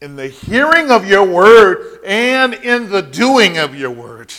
in 0.00 0.16
the 0.16 0.28
hearing 0.28 0.90
of 0.90 1.06
your 1.06 1.24
word 1.24 2.00
and 2.04 2.54
in 2.54 2.88
the 2.90 3.02
doing 3.02 3.58
of 3.58 3.74
your 3.74 3.90
word. 3.90 4.32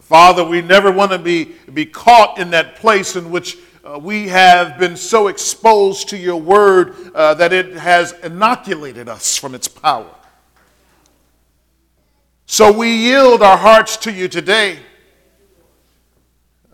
Father, 0.00 0.42
we 0.42 0.62
never 0.62 0.90
want 0.90 1.12
to 1.12 1.18
be, 1.18 1.52
be 1.72 1.86
caught 1.86 2.38
in 2.38 2.50
that 2.50 2.76
place 2.76 3.14
in 3.14 3.30
which 3.30 3.58
uh, 3.84 3.98
we 3.98 4.28
have 4.28 4.78
been 4.78 4.96
so 4.96 5.28
exposed 5.28 6.08
to 6.08 6.16
your 6.16 6.36
word 6.36 6.94
uh, 7.14 7.34
that 7.34 7.52
it 7.52 7.74
has 7.74 8.12
inoculated 8.22 9.08
us 9.08 9.36
from 9.36 9.54
its 9.54 9.68
power. 9.68 10.10
So 12.46 12.72
we 12.72 12.90
yield 12.90 13.42
our 13.42 13.58
hearts 13.58 13.98
to 13.98 14.12
you 14.12 14.28
today 14.28 14.78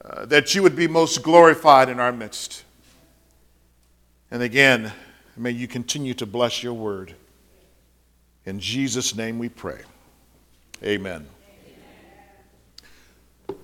uh, 0.04 0.26
that 0.26 0.54
you 0.54 0.62
would 0.62 0.76
be 0.76 0.86
most 0.86 1.22
glorified 1.22 1.88
in 1.88 1.98
our 1.98 2.12
midst. 2.12 2.62
And 4.30 4.42
again, 4.42 4.92
may 5.36 5.50
you 5.50 5.66
continue 5.66 6.14
to 6.14 6.26
bless 6.26 6.62
your 6.62 6.74
word. 6.74 7.14
In 8.46 8.60
Jesus' 8.60 9.14
name 9.14 9.38
we 9.38 9.48
pray. 9.48 9.80
Amen. 10.82 11.26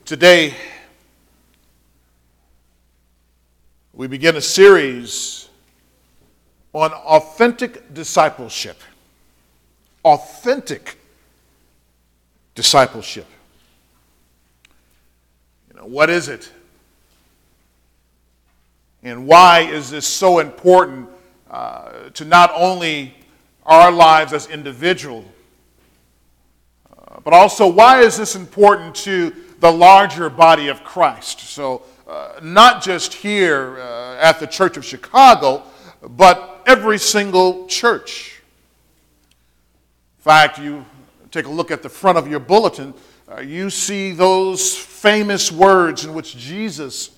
Today, 0.05 0.55
we 3.93 4.07
begin 4.07 4.37
a 4.37 4.41
series 4.41 5.49
on 6.73 6.93
authentic 6.93 7.93
discipleship. 7.93 8.81
Authentic 10.03 10.99
discipleship. 12.55 13.27
You 15.69 15.81
know, 15.81 15.87
what 15.87 16.11
is 16.11 16.29
it? 16.29 16.51
And 19.03 19.27
why 19.27 19.61
is 19.61 19.91
this 19.91 20.07
so 20.07 20.39
important 20.39 21.09
uh, 21.51 22.11
to 22.11 22.25
not 22.25 22.53
only 22.55 23.15
our 23.67 23.91
lives 23.91 24.33
as 24.33 24.47
individuals, 24.47 25.25
uh, 26.97 27.21
but 27.25 27.33
also 27.33 27.67
why 27.67 28.01
is 28.01 28.17
this 28.17 28.37
important 28.37 28.95
to 28.95 29.35
the 29.61 29.71
larger 29.71 30.31
body 30.31 30.69
of 30.69 30.83
Christ. 30.83 31.41
So, 31.41 31.83
uh, 32.09 32.41
not 32.43 32.83
just 32.83 33.13
here 33.13 33.79
uh, 33.79 34.17
at 34.17 34.41
the 34.41 34.47
Church 34.47 34.77
of 34.77 34.85
Chicago, 34.85 35.63
but 36.03 36.63
every 36.67 36.99
single 36.99 37.67
church. 37.67 38.41
In 40.19 40.23
fact, 40.23 40.59
you 40.59 40.85
take 41.31 41.47
a 41.47 41.51
look 41.51 41.71
at 41.71 41.83
the 41.83 41.89
front 41.89 42.19
of 42.19 42.27
your 42.27 42.41
bulletin, 42.41 42.95
uh, 43.31 43.41
you 43.41 43.71
see 43.71 44.13
those 44.13 44.77
famous 44.77 45.53
words 45.53 46.05
in 46.05 46.15
which 46.15 46.37
Jesus 46.37 47.11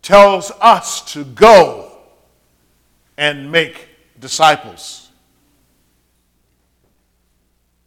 tells 0.00 0.50
us 0.60 1.12
to 1.12 1.24
go 1.24 1.87
and 3.18 3.50
make 3.52 3.88
disciples. 4.18 5.10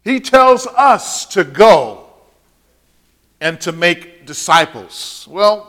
He 0.04 0.20
tells 0.20 0.66
us 0.66 1.26
to 1.26 1.42
go 1.42 2.10
and 3.40 3.60
to 3.62 3.72
make 3.72 4.26
disciples. 4.26 5.26
Well, 5.28 5.68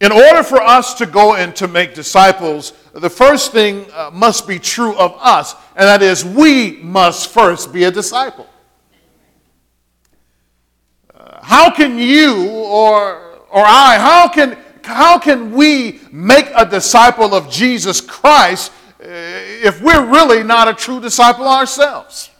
in 0.00 0.12
order 0.12 0.42
for 0.42 0.60
us 0.60 0.94
to 0.94 1.06
go 1.06 1.34
and 1.34 1.54
to 1.56 1.66
make 1.66 1.94
disciples, 1.94 2.72
the 2.92 3.08
first 3.08 3.52
thing 3.52 3.86
uh, 3.94 4.10
must 4.12 4.46
be 4.46 4.58
true 4.58 4.94
of 4.96 5.16
us, 5.18 5.54
and 5.76 5.86
that 5.86 6.02
is 6.02 6.24
we 6.24 6.72
must 6.72 7.30
first 7.30 7.72
be 7.72 7.84
a 7.84 7.90
disciple. 7.90 8.48
Uh, 11.14 11.42
how 11.42 11.70
can 11.70 11.98
you 11.98 12.48
or, 12.50 13.38
or 13.50 13.64
I, 13.64 13.96
how 13.98 14.28
can, 14.28 14.58
how 14.84 15.18
can 15.18 15.52
we 15.52 16.00
make 16.10 16.50
a 16.54 16.64
disciple 16.64 17.34
of 17.34 17.50
Jesus 17.50 18.00
Christ 18.00 18.72
uh, 19.00 19.06
if 19.08 19.80
we're 19.80 20.10
really 20.10 20.42
not 20.42 20.68
a 20.68 20.74
true 20.74 21.00
disciple 21.00 21.48
ourselves? 21.48 22.30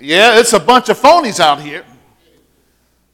Yeah, 0.00 0.38
it's 0.38 0.52
a 0.54 0.60
bunch 0.60 0.88
of 0.88 0.98
phonies 0.98 1.40
out 1.40 1.60
here. 1.60 1.84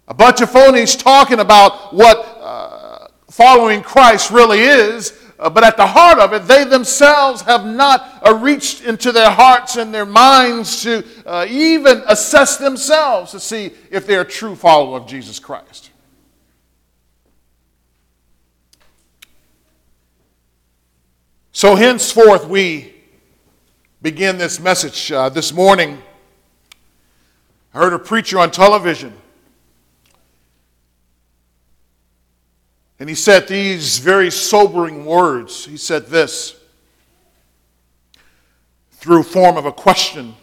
A 0.08 0.14
bunch 0.14 0.40
of 0.40 0.50
phonies 0.50 0.96
talking 0.96 1.40
about 1.40 1.92
what 1.92 2.18
uh, 2.40 3.08
following 3.28 3.82
Christ 3.82 4.30
really 4.30 4.60
is, 4.60 5.18
uh, 5.38 5.50
but 5.50 5.64
at 5.64 5.76
the 5.76 5.86
heart 5.86 6.18
of 6.18 6.32
it, 6.32 6.46
they 6.46 6.64
themselves 6.64 7.42
have 7.42 7.66
not 7.66 8.20
uh, 8.24 8.34
reached 8.34 8.84
into 8.84 9.10
their 9.10 9.30
hearts 9.30 9.76
and 9.76 9.92
their 9.92 10.06
minds 10.06 10.82
to 10.82 11.04
uh, 11.26 11.44
even 11.48 12.02
assess 12.06 12.56
themselves 12.56 13.32
to 13.32 13.40
see 13.40 13.72
if 13.90 14.06
they're 14.06 14.20
a 14.20 14.24
true 14.24 14.54
follower 14.54 14.96
of 14.98 15.08
Jesus 15.08 15.38
Christ. 15.38 15.90
So, 21.56 21.74
henceforth, 21.74 22.46
we 22.46 22.92
begin 24.02 24.36
this 24.36 24.60
message 24.60 25.10
uh, 25.10 25.30
this 25.30 25.54
morning 25.54 25.96
I 27.72 27.78
heard 27.78 27.94
a 27.94 27.98
preacher 27.98 28.38
on 28.38 28.50
television. 28.50 29.14
And 33.00 33.08
he 33.08 33.14
said 33.14 33.48
these 33.48 34.00
very 34.00 34.30
sobering 34.30 35.06
words. 35.06 35.64
He 35.64 35.78
said 35.78 36.08
this 36.08 36.60
through 38.90 39.22
form 39.22 39.56
of 39.56 39.64
a 39.64 39.72
question, 39.72 40.34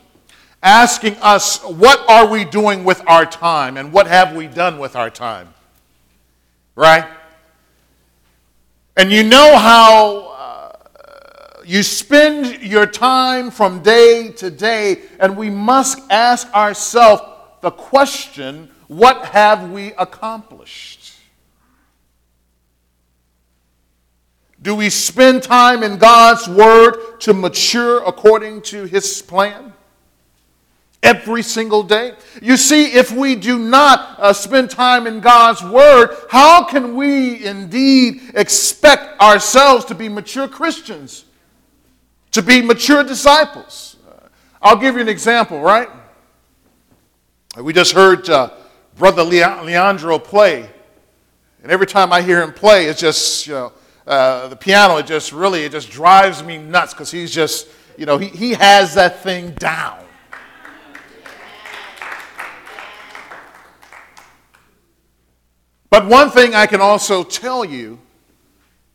asking 0.63 1.18
us, 1.18 1.63
what 1.63 2.03
are 2.09 2.28
we 2.28 2.44
doing 2.44 2.84
with 2.84 3.03
our 3.06 3.28
time 3.28 3.78
and 3.78 3.94
what 3.94 4.07
have 4.07 4.35
we 4.35 4.47
done 4.47 4.80
with 4.80 4.95
our 4.95 5.12
time? 5.12 5.53
Right? 6.75 7.06
And 8.97 9.12
you 9.12 9.22
know 9.22 9.59
how 9.59 10.32
you 11.66 11.84
spend 11.84 12.62
your 12.62 12.85
time 12.85 13.51
from 13.51 13.81
day 13.81 14.31
to 14.38 14.50
day, 14.50 15.01
and 15.19 15.38
we 15.38 15.50
must 15.50 16.00
ask 16.09 16.51
ourselves 16.53 17.24
the 17.62 17.72
question 17.72 18.69
what 18.88 19.25
have 19.25 19.72
we 19.72 19.94
accomplished? 19.94 21.13
Do 24.62 24.75
we 24.75 24.90
spend 24.90 25.44
time 25.44 25.84
in 25.84 25.97
God's 25.97 26.47
Word 26.47 27.19
to 27.22 27.34
mature 27.34 28.03
according 28.06 28.62
to 28.63 28.85
His 28.85 29.22
plan? 29.22 29.74
Every 31.01 31.44
single 31.44 31.84
day? 31.84 32.13
You 32.41 32.56
see, 32.56 32.85
if 32.85 33.12
we 33.12 33.35
do 33.35 33.59
not 33.59 34.18
uh, 34.19 34.31
spend 34.31 34.69
time 34.69 35.06
in 35.06 35.19
God's 35.19 35.62
Word, 35.62 36.16
how 36.30 36.63
can 36.63 36.95
we 36.95 37.45
indeed 37.45 38.22
expect 38.35 39.19
ourselves 39.19 39.84
to 39.85 39.95
be 39.95 40.07
mature 40.07 40.47
Christians? 40.47 41.25
To 42.33 42.41
be 42.41 42.61
mature 42.61 43.03
disciples. 43.03 43.95
I'll 44.61 44.77
give 44.77 44.95
you 44.95 45.01
an 45.01 45.09
example, 45.09 45.61
right? 45.61 45.89
We 47.57 47.73
just 47.73 47.94
heard 47.94 48.29
uh, 48.29 48.51
Brother 48.97 49.23
Leandro 49.23 50.19
play. 50.19 50.69
And 51.61 51.71
every 51.71 51.88
time 51.88 52.11
I 52.11 52.21
hear 52.21 52.41
him 52.41 52.51
play, 52.51 52.88
it's 52.88 52.99
just, 52.99 53.47
you 53.47 53.53
know, 53.53 53.73
uh, 54.05 54.47
the 54.49 54.55
piano, 54.55 54.97
it 54.97 55.05
just 55.05 55.31
really, 55.31 55.63
it 55.63 55.71
just 55.71 55.89
drives 55.89 56.44
me 56.44 56.57
nuts 56.57 56.94
because 56.94 57.09
he's 57.11 57.31
just, 57.31 57.67
you 57.97 58.05
know, 58.05 58.17
he, 58.17 58.27
he 58.27 58.51
has 58.53 58.95
that 58.95 59.21
thing 59.21 59.51
down. 59.51 60.00
But 65.89 66.07
one 66.07 66.31
thing 66.31 66.55
I 66.55 66.65
can 66.65 66.81
also 66.81 67.23
tell 67.23 67.63
you 67.63 68.00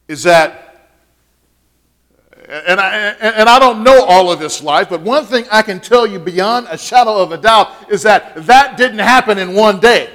is 0.09 0.25
that 0.25 0.68
and 2.49 2.81
I, 2.81 2.91
and 3.21 3.49
I 3.49 3.59
don't 3.59 3.85
know 3.85 4.05
all 4.05 4.33
of 4.33 4.39
this 4.39 4.63
life, 4.63 4.89
but 4.89 5.03
one 5.03 5.27
thing 5.27 5.45
I 5.53 5.61
can 5.61 5.81
tell 5.81 6.07
you 6.07 6.19
beyond 6.19 6.67
a 6.71 6.79
shadow 6.79 7.19
of 7.19 7.31
a 7.31 7.37
doubt 7.37 7.91
is 7.91 8.03
that 8.05 8.47
that 8.47 8.79
didn't 8.79 9.01
happen 9.01 9.37
in 9.37 9.55
one 9.55 9.81
day. 9.81 10.09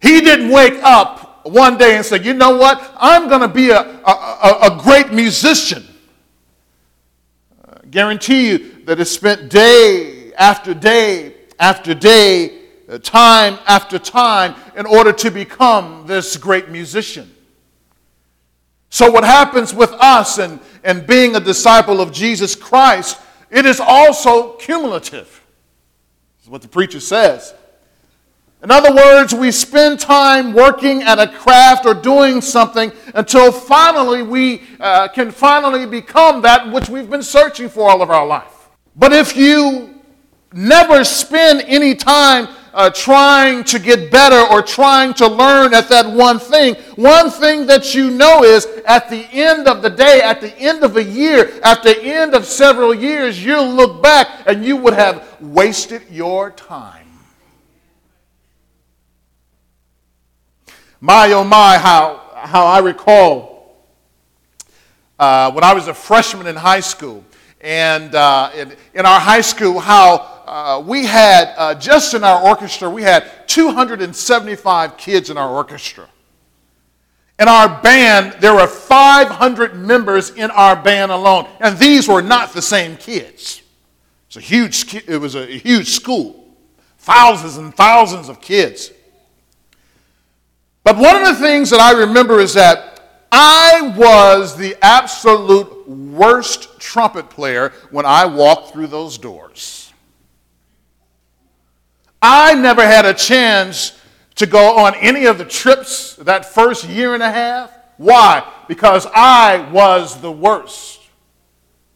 He 0.00 0.20
didn't 0.20 0.50
wake 0.50 0.80
up 0.84 1.44
one 1.46 1.76
day 1.76 1.96
and 1.96 2.06
say, 2.06 2.22
you 2.22 2.34
know 2.34 2.56
what, 2.56 2.94
I'm 2.96 3.28
going 3.28 3.40
to 3.40 3.48
be 3.48 3.70
a, 3.70 3.80
a, 3.80 4.58
a, 4.62 4.80
great 4.80 5.12
musician. 5.12 5.84
I 7.68 7.86
guarantee 7.90 8.48
you 8.48 8.84
that 8.84 9.00
it 9.00 9.06
spent 9.06 9.48
day 9.50 10.32
after 10.34 10.72
day 10.72 11.34
after 11.58 11.94
day, 11.94 12.60
time 13.02 13.58
after 13.66 13.98
time, 13.98 14.54
in 14.76 14.86
order 14.86 15.12
to 15.12 15.30
become 15.30 16.04
this 16.06 16.36
great 16.36 16.68
musician. 16.68 17.31
So, 18.92 19.10
what 19.10 19.24
happens 19.24 19.72
with 19.72 19.90
us 19.92 20.36
and, 20.36 20.60
and 20.84 21.06
being 21.06 21.34
a 21.34 21.40
disciple 21.40 22.02
of 22.02 22.12
Jesus 22.12 22.54
Christ, 22.54 23.18
it 23.50 23.64
is 23.64 23.80
also 23.80 24.52
cumulative. 24.56 25.42
This 26.36 26.44
is 26.44 26.50
what 26.50 26.60
the 26.60 26.68
preacher 26.68 27.00
says. 27.00 27.54
In 28.62 28.70
other 28.70 28.94
words, 28.94 29.34
we 29.34 29.50
spend 29.50 29.98
time 29.98 30.52
working 30.52 31.02
at 31.04 31.18
a 31.18 31.26
craft 31.26 31.86
or 31.86 31.94
doing 31.94 32.42
something 32.42 32.92
until 33.14 33.50
finally 33.50 34.22
we 34.22 34.62
uh, 34.78 35.08
can 35.08 35.30
finally 35.30 35.86
become 35.86 36.42
that 36.42 36.70
which 36.70 36.90
we've 36.90 37.08
been 37.08 37.22
searching 37.22 37.70
for 37.70 37.88
all 37.88 38.02
of 38.02 38.10
our 38.10 38.26
life. 38.26 38.68
But 38.94 39.14
if 39.14 39.34
you 39.34 40.02
never 40.52 41.02
spend 41.02 41.62
any 41.62 41.94
time 41.94 42.46
uh, 42.74 42.90
trying 42.90 43.64
to 43.64 43.78
get 43.78 44.10
better 44.10 44.40
or 44.52 44.62
trying 44.62 45.14
to 45.14 45.26
learn 45.26 45.74
at 45.74 45.88
that 45.88 46.06
one 46.06 46.38
thing, 46.38 46.74
one 46.96 47.30
thing 47.30 47.66
that 47.66 47.94
you 47.94 48.10
know 48.10 48.42
is 48.42 48.66
at 48.86 49.10
the 49.10 49.26
end 49.32 49.68
of 49.68 49.82
the 49.82 49.90
day, 49.90 50.20
at 50.22 50.40
the 50.40 50.56
end 50.58 50.82
of 50.82 50.96
a 50.96 51.04
year, 51.04 51.60
at 51.62 51.82
the 51.82 52.02
end 52.02 52.34
of 52.34 52.44
several 52.46 52.94
years, 52.94 53.44
you'll 53.44 53.70
look 53.70 54.02
back 54.02 54.28
and 54.46 54.64
you 54.64 54.76
would 54.76 54.94
have 54.94 55.40
wasted 55.40 56.02
your 56.10 56.50
time. 56.50 57.06
My 61.00 61.32
oh 61.32 61.44
my, 61.44 61.78
how, 61.78 62.30
how 62.34 62.64
I 62.64 62.78
recall 62.78 63.52
uh, 65.18 65.52
when 65.52 65.62
I 65.62 65.72
was 65.72 65.88
a 65.88 65.94
freshman 65.94 66.46
in 66.46 66.56
high 66.56 66.80
school, 66.80 67.24
and 67.60 68.12
uh, 68.14 68.50
in, 68.56 68.72
in, 68.92 69.06
our 69.06 69.20
high 69.20 69.40
school, 69.40 69.78
how 69.78 70.31
uh, 70.52 70.78
we 70.80 71.06
had, 71.06 71.54
uh, 71.56 71.74
just 71.74 72.12
in 72.12 72.22
our 72.22 72.46
orchestra, 72.46 72.90
we 72.90 73.02
had 73.02 73.24
275 73.48 74.98
kids 74.98 75.30
in 75.30 75.38
our 75.38 75.48
orchestra. 75.48 76.06
In 77.38 77.48
our 77.48 77.80
band, 77.80 78.36
there 78.38 78.54
were 78.54 78.66
500 78.66 79.74
members 79.74 80.28
in 80.28 80.50
our 80.50 80.76
band 80.76 81.10
alone, 81.10 81.48
and 81.58 81.78
these 81.78 82.06
were 82.06 82.20
not 82.20 82.52
the 82.52 82.60
same 82.60 82.98
kids. 82.98 83.62
It's 84.26 84.36
a 84.36 84.40
huge, 84.40 84.94
it 84.94 85.18
was 85.18 85.36
a 85.36 85.46
huge 85.46 85.88
school, 85.88 86.54
thousands 86.98 87.56
and 87.56 87.74
thousands 87.74 88.28
of 88.28 88.42
kids. 88.42 88.92
But 90.84 90.98
one 90.98 91.16
of 91.16 91.26
the 91.26 91.42
things 91.42 91.70
that 91.70 91.80
I 91.80 91.92
remember 91.92 92.40
is 92.40 92.52
that 92.52 93.24
I 93.32 93.94
was 93.96 94.54
the 94.54 94.76
absolute 94.82 95.88
worst 95.88 96.78
trumpet 96.78 97.30
player 97.30 97.72
when 97.90 98.04
I 98.04 98.26
walked 98.26 98.74
through 98.74 98.88
those 98.88 99.16
doors. 99.16 99.81
I 102.22 102.54
never 102.54 102.86
had 102.86 103.04
a 103.04 103.12
chance 103.12 103.98
to 104.36 104.46
go 104.46 104.78
on 104.78 104.94
any 104.94 105.26
of 105.26 105.38
the 105.38 105.44
trips 105.44 106.14
that 106.16 106.46
first 106.46 106.88
year 106.88 107.14
and 107.14 107.22
a 107.22 107.30
half. 107.30 107.76
Why? 107.96 108.48
Because 108.68 109.06
I 109.12 109.68
was 109.70 110.20
the 110.20 110.32
worst. 110.32 111.00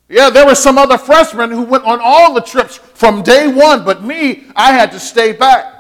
Yeah, 0.09 0.31
there 0.31 0.47
were 0.47 0.55
some 0.55 0.79
other 0.79 0.99
freshmen 0.99 1.51
who 1.51 1.63
went 1.63 1.85
on 1.85 2.01
all 2.03 2.35
the 2.35 2.41
trips 2.41 2.77
from 2.77 3.23
day 3.23 3.49
one, 3.49 3.85
but 3.85 4.05
me, 4.05 4.45
I 4.55 4.73
had 4.73 4.93
to 4.93 5.01
stay 5.01 5.33
back. 5.33 5.75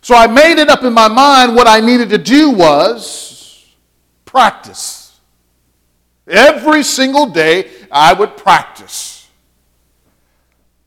So 0.00 0.14
I 0.14 0.26
made 0.26 0.58
it 0.58 0.68
up 0.68 0.82
in 0.82 0.92
my 0.92 1.08
mind 1.08 1.54
what 1.54 1.68
I 1.68 1.80
needed 1.80 2.10
to 2.10 2.18
do 2.18 2.50
was 2.50 3.66
practice. 4.24 5.20
Every 6.26 6.82
single 6.82 7.26
day, 7.26 7.70
I 7.90 8.12
would 8.12 8.36
practice. 8.36 9.11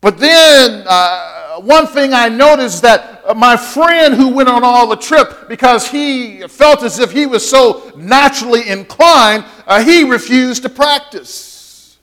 But 0.06 0.20
then, 0.20 0.84
uh, 0.86 1.62
one 1.62 1.88
thing 1.88 2.14
I 2.14 2.30
noticed 2.30 2.84
that 2.84 3.36
my 3.36 3.58
friend 3.58 4.14
who 4.14 4.28
went 4.28 4.48
on 4.48 4.64
all 4.64 4.88
the 4.88 4.98
trip, 4.98 5.50
because 5.50 5.88
he 5.88 6.48
felt 6.48 6.84
as 6.84 7.00
if 7.00 7.12
he 7.12 7.26
was 7.26 7.50
so 7.50 7.92
naturally 7.98 8.70
inclined, 8.70 9.46
uh, 9.66 9.84
he 9.84 10.04
refused 10.04 10.62
to 10.62 10.70
practice. 10.70 11.98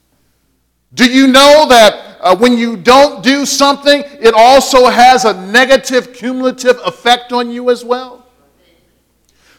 Do 0.93 1.08
you 1.08 1.28
know 1.28 1.66
that 1.69 2.19
uh, 2.20 2.34
when 2.34 2.58
you 2.58 2.76
don't 2.76 3.22
do 3.22 3.46
something, 3.46 4.02
it 4.19 4.34
also 4.34 4.88
has 4.88 5.25
a 5.25 5.40
negative 5.52 6.12
cumulative 6.12 6.81
effect 6.84 7.32
on 7.32 7.52
you 7.52 7.70
as 7.70 7.84
well? 7.84 8.26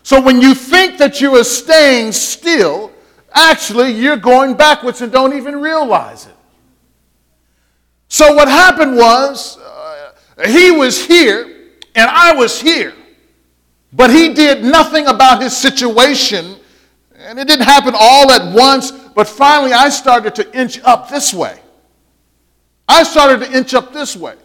So 0.01 0.19
when 0.19 0.41
you 0.41 0.53
think 0.53 0.97
that 0.97 1.21
you 1.21 1.33
are 1.37 1.45
staying 1.45 2.11
still, 2.11 2.91
actually 3.31 3.91
you're 3.91 4.17
going 4.17 4.55
backwards 4.55 4.99
and 4.99 5.13
don't 5.13 5.33
even 5.33 5.61
realize 5.61 6.25
it. 6.25 6.35
So 8.13 8.35
what 8.35 8.47
happened 8.47 8.95
was 8.95 9.57
uh, 9.57 10.11
he 10.47 10.69
was 10.69 11.03
here 11.03 11.71
and 11.95 12.07
I 12.07 12.35
was 12.35 12.61
here, 12.61 12.93
but 13.91 14.11
he 14.11 14.35
did 14.35 14.63
nothing 14.63 15.07
about 15.07 15.41
his 15.41 15.57
situation. 15.57 16.57
And 17.15 17.39
it 17.39 17.47
didn't 17.47 17.65
happen 17.65 17.95
all 17.97 18.29
at 18.29 18.53
once, 18.53 18.91
but 18.91 19.27
finally 19.27 19.73
I 19.73 19.89
started 19.89 20.35
to 20.35 20.55
inch 20.55 20.79
up 20.81 21.09
this 21.09 21.33
way. 21.33 21.59
I 22.87 23.01
started 23.01 23.47
to 23.47 23.57
inch 23.57 23.73
up 23.73 23.91
this 23.93 24.15
way. 24.15 24.35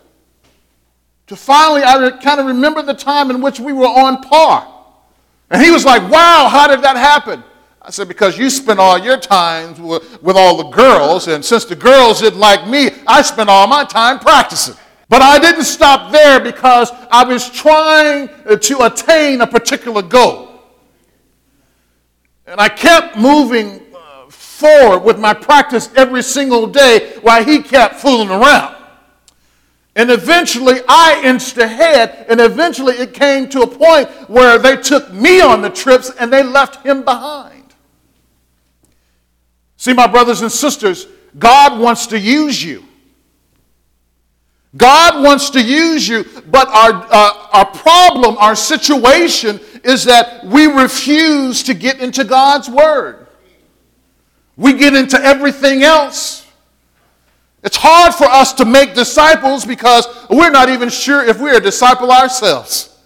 To 1.26 1.36
finally, 1.36 1.82
I 1.82 2.10
kind 2.22 2.40
of 2.40 2.46
remember 2.46 2.80
the 2.80 2.94
time 2.94 3.30
in 3.30 3.42
which 3.42 3.60
we 3.60 3.74
were 3.74 3.84
on 3.84 4.22
par. 4.22 4.66
And 5.50 5.62
he 5.62 5.70
was 5.70 5.84
like, 5.84 6.10
Wow, 6.10 6.48
how 6.50 6.68
did 6.68 6.80
that 6.80 6.96
happen? 6.96 7.44
I 7.80 7.90
said, 7.90 8.08
Because 8.08 8.36
you 8.36 8.50
spent 8.50 8.78
all 8.80 8.98
your 8.98 9.18
time 9.18 9.80
with, 9.82 10.22
with 10.22 10.36
all 10.36 10.56
the 10.56 10.70
girls, 10.70 11.28
and 11.28 11.44
since 11.44 11.64
the 11.64 11.76
girls 11.76 12.20
didn't 12.20 12.40
like 12.40 12.68
me, 12.68 12.90
I 13.06 13.22
spent 13.22 13.48
all 13.48 13.66
my 13.66 13.84
time 13.84 14.18
practicing. 14.18 14.74
But 15.08 15.22
I 15.22 15.38
didn't 15.38 15.64
stop 15.64 16.12
there 16.12 16.38
because 16.38 16.90
I 17.10 17.24
was 17.24 17.50
trying 17.50 18.28
to 18.58 18.82
attain 18.82 19.40
a 19.40 19.46
particular 19.46 20.02
goal. 20.02 20.48
And 22.46 22.60
I 22.60 22.68
kept 22.68 23.16
moving 23.16 23.80
uh, 23.94 24.28
forward 24.28 25.00
with 25.00 25.18
my 25.18 25.32
practice 25.32 25.90
every 25.96 26.22
single 26.22 26.66
day 26.66 27.14
while 27.22 27.42
he 27.42 27.62
kept 27.62 27.96
fooling 27.96 28.28
around. 28.28 28.76
And 29.96 30.10
eventually 30.10 30.80
I 30.88 31.22
inched 31.24 31.56
ahead, 31.58 32.26
and 32.28 32.40
eventually 32.40 32.94
it 32.94 33.14
came 33.14 33.48
to 33.48 33.62
a 33.62 33.66
point 33.66 34.08
where 34.28 34.58
they 34.58 34.76
took 34.76 35.12
me 35.12 35.40
on 35.40 35.62
the 35.62 35.70
trips 35.70 36.10
and 36.20 36.32
they 36.32 36.42
left 36.42 36.86
him 36.86 37.02
behind. 37.02 37.57
See, 39.78 39.92
my 39.92 40.08
brothers 40.08 40.42
and 40.42 40.50
sisters, 40.50 41.06
God 41.38 41.80
wants 41.80 42.08
to 42.08 42.18
use 42.18 42.62
you. 42.62 42.84
God 44.76 45.22
wants 45.24 45.50
to 45.50 45.62
use 45.62 46.06
you, 46.06 46.24
but 46.50 46.68
our, 46.68 46.92
uh, 47.10 47.48
our 47.52 47.66
problem, 47.66 48.36
our 48.38 48.54
situation 48.54 49.60
is 49.84 50.04
that 50.04 50.44
we 50.44 50.66
refuse 50.66 51.62
to 51.62 51.74
get 51.74 52.00
into 52.00 52.24
God's 52.24 52.68
Word. 52.68 53.28
We 54.56 54.74
get 54.74 54.94
into 54.94 55.18
everything 55.18 55.84
else. 55.84 56.44
It's 57.62 57.76
hard 57.76 58.14
for 58.14 58.24
us 58.26 58.52
to 58.54 58.64
make 58.64 58.94
disciples 58.94 59.64
because 59.64 60.06
we're 60.28 60.50
not 60.50 60.68
even 60.68 60.88
sure 60.88 61.24
if 61.24 61.40
we're 61.40 61.56
a 61.56 61.60
disciple 61.60 62.10
ourselves. 62.10 62.96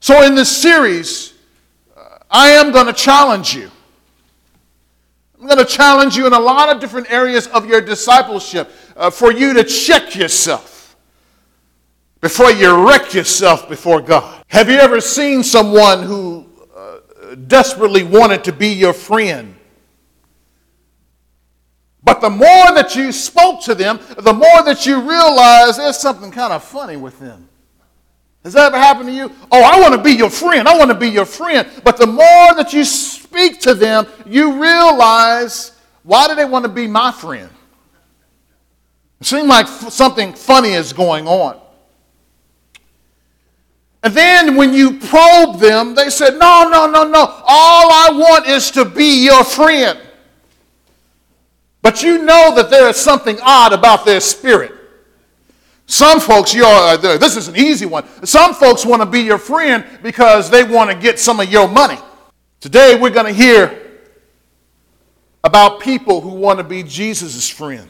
So, 0.00 0.22
in 0.22 0.34
this 0.34 0.54
series, 0.54 1.32
uh, 1.96 2.18
I 2.30 2.50
am 2.50 2.70
going 2.70 2.86
to 2.86 2.92
challenge 2.92 3.54
you. 3.54 3.70
I'm 5.44 5.50
going 5.54 5.66
to 5.66 5.70
challenge 5.70 6.16
you 6.16 6.26
in 6.26 6.32
a 6.32 6.40
lot 6.40 6.70
of 6.70 6.80
different 6.80 7.12
areas 7.12 7.48
of 7.48 7.66
your 7.66 7.82
discipleship 7.82 8.70
uh, 8.96 9.10
for 9.10 9.30
you 9.30 9.52
to 9.52 9.62
check 9.62 10.16
yourself 10.16 10.96
before 12.22 12.50
you 12.50 12.88
wreck 12.88 13.12
yourself 13.12 13.68
before 13.68 14.00
God. 14.00 14.42
Have 14.48 14.70
you 14.70 14.76
ever 14.76 15.02
seen 15.02 15.42
someone 15.42 16.02
who 16.02 16.46
uh, 16.74 17.34
desperately 17.46 18.04
wanted 18.04 18.42
to 18.44 18.54
be 18.54 18.68
your 18.68 18.94
friend? 18.94 19.54
But 22.02 22.22
the 22.22 22.30
more 22.30 22.72
that 22.72 22.96
you 22.96 23.12
spoke 23.12 23.62
to 23.64 23.74
them, 23.74 24.00
the 24.16 24.32
more 24.32 24.62
that 24.62 24.86
you 24.86 24.98
realize 24.98 25.76
there's 25.76 25.98
something 25.98 26.30
kind 26.30 26.54
of 26.54 26.64
funny 26.64 26.96
with 26.96 27.20
them. 27.20 27.50
Has 28.44 28.54
that 28.54 28.68
ever 28.68 28.78
happened 28.78 29.10
to 29.10 29.14
you? 29.14 29.30
Oh, 29.52 29.62
I 29.62 29.78
want 29.78 29.94
to 29.94 30.02
be 30.02 30.12
your 30.12 30.30
friend. 30.30 30.66
I 30.66 30.78
want 30.78 30.90
to 30.90 30.96
be 30.96 31.08
your 31.08 31.26
friend. 31.26 31.68
But 31.82 31.98
the 31.98 32.06
more 32.06 32.54
that 32.54 32.72
you 32.72 32.84
speak 33.34 33.60
to 33.60 33.74
them, 33.74 34.06
you 34.26 34.62
realize 34.62 35.72
why 36.04 36.28
do 36.28 36.34
they 36.34 36.44
want 36.44 36.64
to 36.64 36.68
be 36.68 36.86
my 36.86 37.10
friend? 37.10 37.50
It 39.20 39.26
seems 39.26 39.48
like 39.48 39.66
something 39.66 40.34
funny 40.34 40.72
is 40.72 40.92
going 40.92 41.26
on. 41.26 41.58
And 44.02 44.14
then 44.14 44.54
when 44.54 44.74
you 44.74 44.98
probe 44.98 45.58
them, 45.60 45.94
they 45.94 46.10
said, 46.10 46.38
No, 46.38 46.68
no, 46.70 46.86
no, 46.86 47.04
no. 47.08 47.20
All 47.20 47.90
I 47.90 48.10
want 48.12 48.46
is 48.46 48.70
to 48.72 48.84
be 48.84 49.24
your 49.24 49.42
friend. 49.44 49.98
But 51.80 52.02
you 52.02 52.18
know 52.18 52.54
that 52.54 52.70
there 52.70 52.88
is 52.88 52.96
something 52.96 53.38
odd 53.42 53.72
about 53.72 54.04
their 54.04 54.20
spirit. 54.20 54.72
Some 55.86 56.20
folks, 56.20 56.54
you're, 56.54 56.66
uh, 56.66 56.96
this 56.96 57.36
is 57.36 57.48
an 57.48 57.56
easy 57.56 57.86
one. 57.86 58.04
Some 58.24 58.54
folks 58.54 58.86
want 58.86 59.02
to 59.02 59.06
be 59.06 59.20
your 59.20 59.38
friend 59.38 59.84
because 60.02 60.50
they 60.50 60.64
want 60.64 60.90
to 60.90 60.96
get 60.96 61.18
some 61.18 61.40
of 61.40 61.50
your 61.50 61.68
money. 61.68 61.98
Today 62.64 62.98
we're 62.98 63.10
going 63.10 63.26
to 63.26 63.32
hear 63.32 63.78
about 65.44 65.80
people 65.80 66.22
who 66.22 66.30
want 66.30 66.60
to 66.60 66.64
be 66.64 66.82
Jesus' 66.82 67.46
friend. 67.46 67.86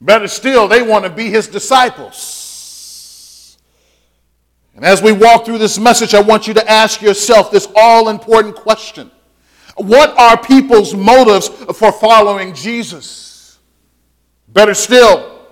Better 0.00 0.26
still, 0.26 0.66
they 0.66 0.80
want 0.80 1.04
to 1.04 1.10
be 1.10 1.28
his 1.28 1.46
disciples. 1.46 3.58
And 4.74 4.82
as 4.82 5.02
we 5.02 5.12
walk 5.12 5.44
through 5.44 5.58
this 5.58 5.78
message, 5.78 6.14
I 6.14 6.22
want 6.22 6.48
you 6.48 6.54
to 6.54 6.70
ask 6.70 7.02
yourself 7.02 7.50
this 7.50 7.68
all 7.76 8.08
important 8.08 8.56
question 8.56 9.10
what 9.76 10.18
are 10.18 10.42
people's 10.42 10.94
motives 10.94 11.48
for 11.48 11.92
following 11.92 12.54
Jesus? 12.54 13.58
Better 14.48 14.72
still, 14.72 15.48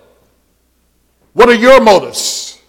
what 1.33 1.47
are 1.47 1.53
your 1.53 1.79
motives 1.79 2.59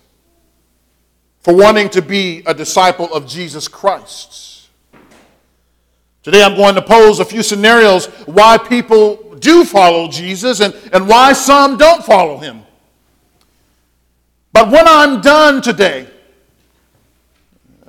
for 1.38 1.56
wanting 1.56 1.88
to 1.88 2.02
be 2.02 2.42
a 2.44 2.52
disciple 2.52 3.10
of 3.14 3.26
Jesus 3.26 3.68
Christ? 3.68 4.51
Today 6.22 6.44
I'm 6.44 6.54
going 6.54 6.76
to 6.76 6.82
pose 6.82 7.18
a 7.18 7.24
few 7.24 7.42
scenarios 7.42 8.06
why 8.26 8.56
people 8.56 9.34
do 9.40 9.64
follow 9.64 10.08
Jesus 10.08 10.60
and, 10.60 10.72
and 10.92 11.08
why 11.08 11.32
some 11.32 11.76
don't 11.76 12.04
follow 12.04 12.38
him. 12.38 12.62
But 14.52 14.70
when 14.70 14.86
I'm 14.86 15.20
done 15.20 15.62
today, 15.62 16.06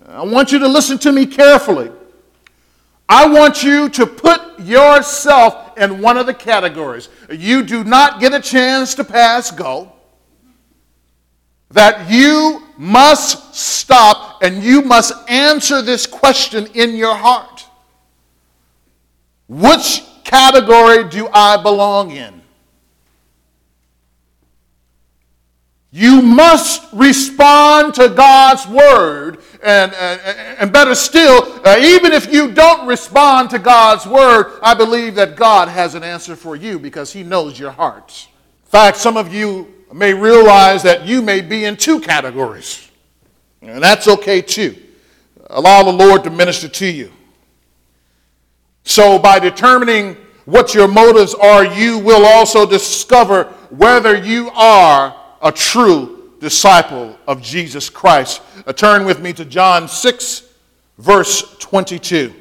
I 0.08 0.24
want 0.24 0.52
you 0.52 0.60
to 0.60 0.68
listen 0.68 0.98
to 1.00 1.12
me 1.12 1.28
carefully. 1.28 1.92
I 3.08 3.28
want 3.28 3.64
you 3.64 3.90
to 3.90 4.08
put 4.08 4.60
yourself 4.60 5.78
in 5.78 6.02
one 6.02 6.18
of 6.18 6.26
the 6.26 6.34
categories. 6.34 7.10
You 7.30 7.62
do 7.64 7.84
not 7.84 8.20
get 8.20 8.34
a 8.34 8.40
chance 8.40 8.96
to 8.96 9.04
pass 9.04 9.52
go. 9.52 9.92
That 11.70 12.10
you 12.10 12.64
must 12.78 13.54
stop 13.54 14.42
and 14.42 14.64
you 14.64 14.82
must 14.82 15.14
answer 15.30 15.82
this 15.84 16.08
question 16.08 16.68
in 16.74 16.96
your 16.96 17.16
heart. 17.16 17.53
Which 19.54 20.02
category 20.24 21.04
do 21.10 21.30
I 21.32 21.62
belong 21.62 22.10
in? 22.10 22.42
You 25.92 26.24
must 26.24 26.92
respond 26.92 27.94
to 27.96 28.10
God's 28.10 28.68
word. 28.68 29.44
And, 29.62 29.94
and, 29.94 30.20
and 30.60 30.74
better 30.74 30.96
still, 30.96 31.62
uh, 31.64 31.78
even 31.80 32.14
if 32.14 32.34
you 32.34 32.52
don't 32.52 32.88
respond 32.88 33.52
to 33.52 33.60
God's 33.60 34.08
word, 34.08 34.60
I 34.64 34.74
believe 34.74 35.14
that 35.16 35.36
God 35.36 35.70
has 35.70 35.94
an 35.94 36.04
answer 36.04 36.36
for 36.36 36.56
you 36.56 36.80
because 36.80 37.14
He 37.14 37.22
knows 37.22 37.58
your 37.60 37.72
heart. 37.72 38.28
In 38.66 38.70
fact, 38.70 38.98
some 38.98 39.18
of 39.18 39.34
you 39.34 39.72
may 39.94 40.16
realize 40.16 40.82
that 40.82 41.06
you 41.06 41.22
may 41.22 41.42
be 41.42 41.66
in 41.66 41.78
two 41.78 42.02
categories, 42.02 42.90
and 43.62 43.82
that's 43.82 44.08
okay 44.08 44.42
too. 44.42 44.76
Allow 45.48 45.84
the 45.84 45.94
Lord 45.94 46.24
to 46.24 46.32
minister 46.32 46.68
to 46.68 46.88
you. 46.88 47.12
So, 48.84 49.18
by 49.18 49.40
determining 49.40 50.18
what 50.46 50.74
your 50.74 50.88
motives 50.88 51.34
are, 51.34 51.66
you 51.66 52.00
will 52.00 52.26
also 52.26 52.66
discover 52.66 53.46
whether 53.70 54.16
you 54.16 54.50
are 54.52 55.16
a 55.42 55.52
true 55.52 56.34
disciple 56.40 57.18
of 57.28 57.42
Jesus 57.42 57.90
Christ. 57.90 58.42
Uh, 58.68 58.74
turn 58.74 59.06
with 59.06 59.22
me 59.22 59.32
to 59.34 59.46
John 59.46 59.88
6, 59.88 60.44
verse 60.98 61.58
22. 61.60 62.34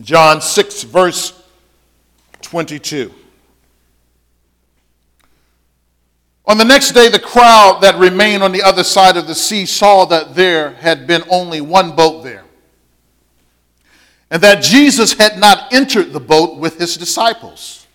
John 0.00 0.40
6, 0.40 0.82
verse 0.84 1.42
22. 2.40 3.12
On 6.46 6.58
the 6.58 6.64
next 6.64 6.92
day, 6.92 7.08
the 7.08 7.20
crowd 7.20 7.80
that 7.82 7.96
remained 7.98 8.42
on 8.42 8.52
the 8.52 8.62
other 8.62 8.82
side 8.82 9.16
of 9.16 9.26
the 9.26 9.34
sea 9.34 9.64
saw 9.64 10.04
that 10.06 10.34
there 10.34 10.72
had 10.72 11.06
been 11.06 11.22
only 11.30 11.60
one 11.60 11.94
boat 11.94 12.24
there, 12.24 12.44
and 14.32 14.42
that 14.42 14.62
Jesus 14.62 15.12
had 15.12 15.38
not 15.38 15.74
entered 15.74 16.14
the 16.14 16.18
boat 16.18 16.56
with 16.56 16.78
his 16.78 16.96
disciples, 16.96 17.86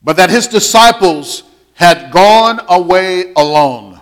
but 0.00 0.16
that 0.16 0.30
his 0.30 0.46
disciples 0.46 1.42
had 1.74 2.12
gone 2.12 2.60
away 2.68 3.32
alone. 3.34 4.00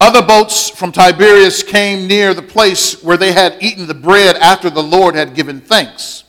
Other 0.00 0.22
boats 0.22 0.68
from 0.68 0.90
Tiberias 0.90 1.62
came 1.62 2.08
near 2.08 2.34
the 2.34 2.42
place 2.42 3.00
where 3.00 3.16
they 3.16 3.30
had 3.30 3.62
eaten 3.62 3.86
the 3.86 3.94
bread 3.94 4.34
after 4.38 4.70
the 4.70 4.82
Lord 4.82 5.14
had 5.14 5.36
given 5.36 5.60
thanks. 5.60 6.24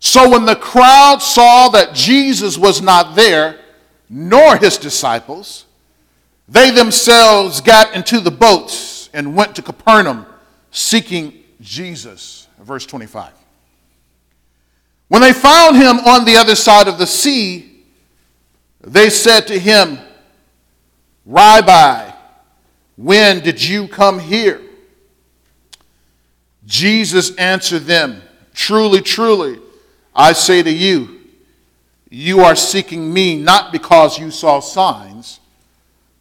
So 0.00 0.28
when 0.28 0.44
the 0.44 0.56
crowd 0.56 1.22
saw 1.22 1.68
that 1.68 1.94
Jesus 1.94 2.58
was 2.58 2.82
not 2.82 3.14
there, 3.14 3.60
nor 4.10 4.56
his 4.56 4.76
disciples, 4.76 5.66
they 6.48 6.72
themselves 6.72 7.60
got 7.60 7.94
into 7.94 8.18
the 8.18 8.32
boats 8.32 9.08
and 9.14 9.36
went 9.36 9.54
to 9.54 9.62
Capernaum 9.62 10.26
seeking 10.72 11.44
Jesus. 11.60 12.48
Verse 12.60 12.86
25. 12.86 13.32
When 15.08 15.22
they 15.22 15.32
found 15.32 15.76
him 15.76 15.98
on 16.00 16.24
the 16.24 16.36
other 16.36 16.54
side 16.54 16.88
of 16.88 16.98
the 16.98 17.06
sea, 17.06 17.84
they 18.80 19.10
said 19.10 19.46
to 19.48 19.58
him, 19.58 19.98
Rabbi, 21.24 22.10
when 22.96 23.40
did 23.40 23.62
you 23.62 23.88
come 23.88 24.18
here? 24.18 24.60
Jesus 26.64 27.34
answered 27.36 27.82
them, 27.82 28.22
Truly, 28.54 29.00
truly, 29.00 29.60
I 30.14 30.32
say 30.32 30.62
to 30.62 30.70
you, 30.70 31.20
you 32.08 32.40
are 32.40 32.56
seeking 32.56 33.12
me 33.12 33.36
not 33.36 33.72
because 33.72 34.18
you 34.18 34.30
saw 34.30 34.60
signs, 34.60 35.40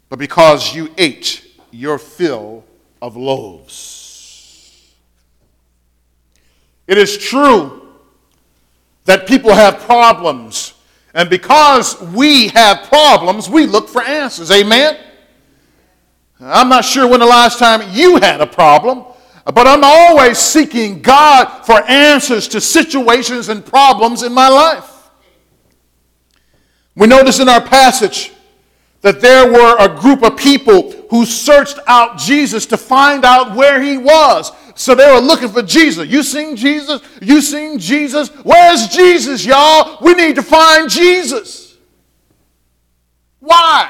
but 0.10 0.20
because 0.20 0.76
you 0.76 0.90
ate 0.98 1.46
your 1.72 1.98
fill 1.98 2.66
of 3.02 3.16
loaves. 3.16 3.95
It 6.88 6.98
is 6.98 7.18
true 7.18 7.90
that 9.06 9.28
people 9.28 9.54
have 9.54 9.80
problems 9.80 10.76
and 11.16 11.30
because 11.30 12.00
we 12.02 12.50
have 12.50 12.90
problems, 12.90 13.50
we 13.50 13.66
look 13.66 13.88
for 13.88 14.04
answers. 14.04 14.52
Amen? 14.52 14.98
I'm 16.42 16.68
not 16.68 16.84
sure 16.84 17.08
when 17.08 17.22
the 17.22 17.26
last 17.26 17.58
time 17.58 17.90
you 17.94 18.18
had 18.18 18.42
a 18.42 18.46
problem, 18.46 19.06
but 19.46 19.66
I'm 19.66 19.86
always 19.86 20.38
seeking 20.38 21.02
God 21.02 21.66
for 21.66 21.82
answers 21.90 22.50
to 22.50 22.60
situations 22.60 23.48
and 23.48 23.66
problems 23.66 24.24
in 24.24 24.34
my 24.34 24.50
life. 24.50 25.10
We 26.96 27.08
notice 27.08 27.40
in 27.40 27.48
our 27.48 27.62
passage 27.62 28.34
that 29.00 29.22
there 29.22 29.50
were 29.50 29.78
a 29.80 29.98
group 29.98 30.22
of 30.22 30.36
people 30.36 30.92
who 31.10 31.26
searched 31.26 31.80
out 31.88 32.18
Jesus 32.18 32.66
to 32.66 32.76
find 32.76 33.24
out 33.24 33.56
where 33.56 33.82
he 33.82 33.96
was. 33.98 34.52
So 34.76 34.94
they 34.94 35.10
were 35.10 35.22
looking 35.22 35.50
for 35.50 35.62
Jesus. 35.62 36.08
You 36.08 36.22
seen 36.22 36.58
Jesus? 36.58 37.02
You 37.22 37.42
seen 37.42 37.80
Jesus? 37.80 38.28
Where's 38.44 38.88
Jesus, 38.90 39.46
y'all? 39.46 39.98
We 40.02 40.14
need 40.14 40.36
to 40.36 40.44
find 40.44 40.90
Jesus. 40.90 41.78
Why? 43.40 43.90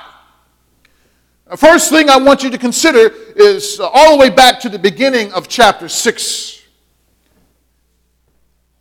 The 1.50 1.58
first 1.58 1.90
thing 1.90 2.10
I 2.10 2.18
want 2.18 2.44
you 2.44 2.52
to 2.52 2.58
consider 2.60 3.12
is 3.36 3.80
uh, 3.80 3.88
all 3.88 4.12
the 4.12 4.18
way 4.18 4.30
back 4.30 4.60
to 4.62 4.70
the 4.70 4.78
beginning 4.78 5.34
of 5.34 5.48
chapter 5.48 5.90
6. 5.90 6.62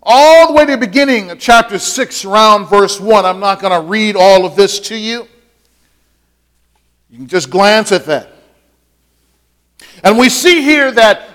All 0.03 0.49
the 0.49 0.53
way 0.53 0.67
to 0.67 0.73
the 0.73 0.79
beginning 0.79 1.31
of 1.31 1.39
chapter 1.39 1.79
6, 1.79 2.25
around 2.27 2.67
verse 2.67 3.01
1. 3.01 3.25
I'm 3.25 3.41
not 3.41 3.61
going 3.61 3.73
to 3.73 3.89
read 3.89 4.15
all 4.15 4.45
of 4.45 4.57
this 4.57 4.79
to 4.81 4.97
you. 4.97 5.27
You 7.09 7.19
can 7.19 7.29
just 7.29 7.49
glance 7.49 7.93
at 7.93 8.05
that. 8.07 8.31
And 10.03 10.19
we 10.19 10.29
see 10.29 10.61
here 10.63 10.93
that 10.93 11.34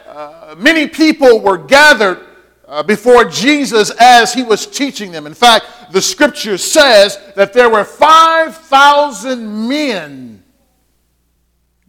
many 0.60 0.88
people 0.88 1.40
were 1.40 1.58
gathered 1.58 2.26
uh, 2.68 2.84
before 2.84 3.26
Jesus 3.26 3.92
as 4.00 4.34
he 4.34 4.44
was 4.44 4.68
teaching 4.68 5.12
them. 5.12 5.26
In 5.26 5.34
fact, 5.34 5.66
the 5.92 6.02
scripture 6.02 6.58
says 6.58 7.18
that 7.36 7.52
there 7.52 7.70
were 7.70 7.84
5,000 7.84 9.68
men 9.68 10.44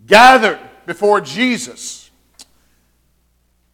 gathered 0.07 0.59
before 0.87 1.21
Jesus. 1.21 2.11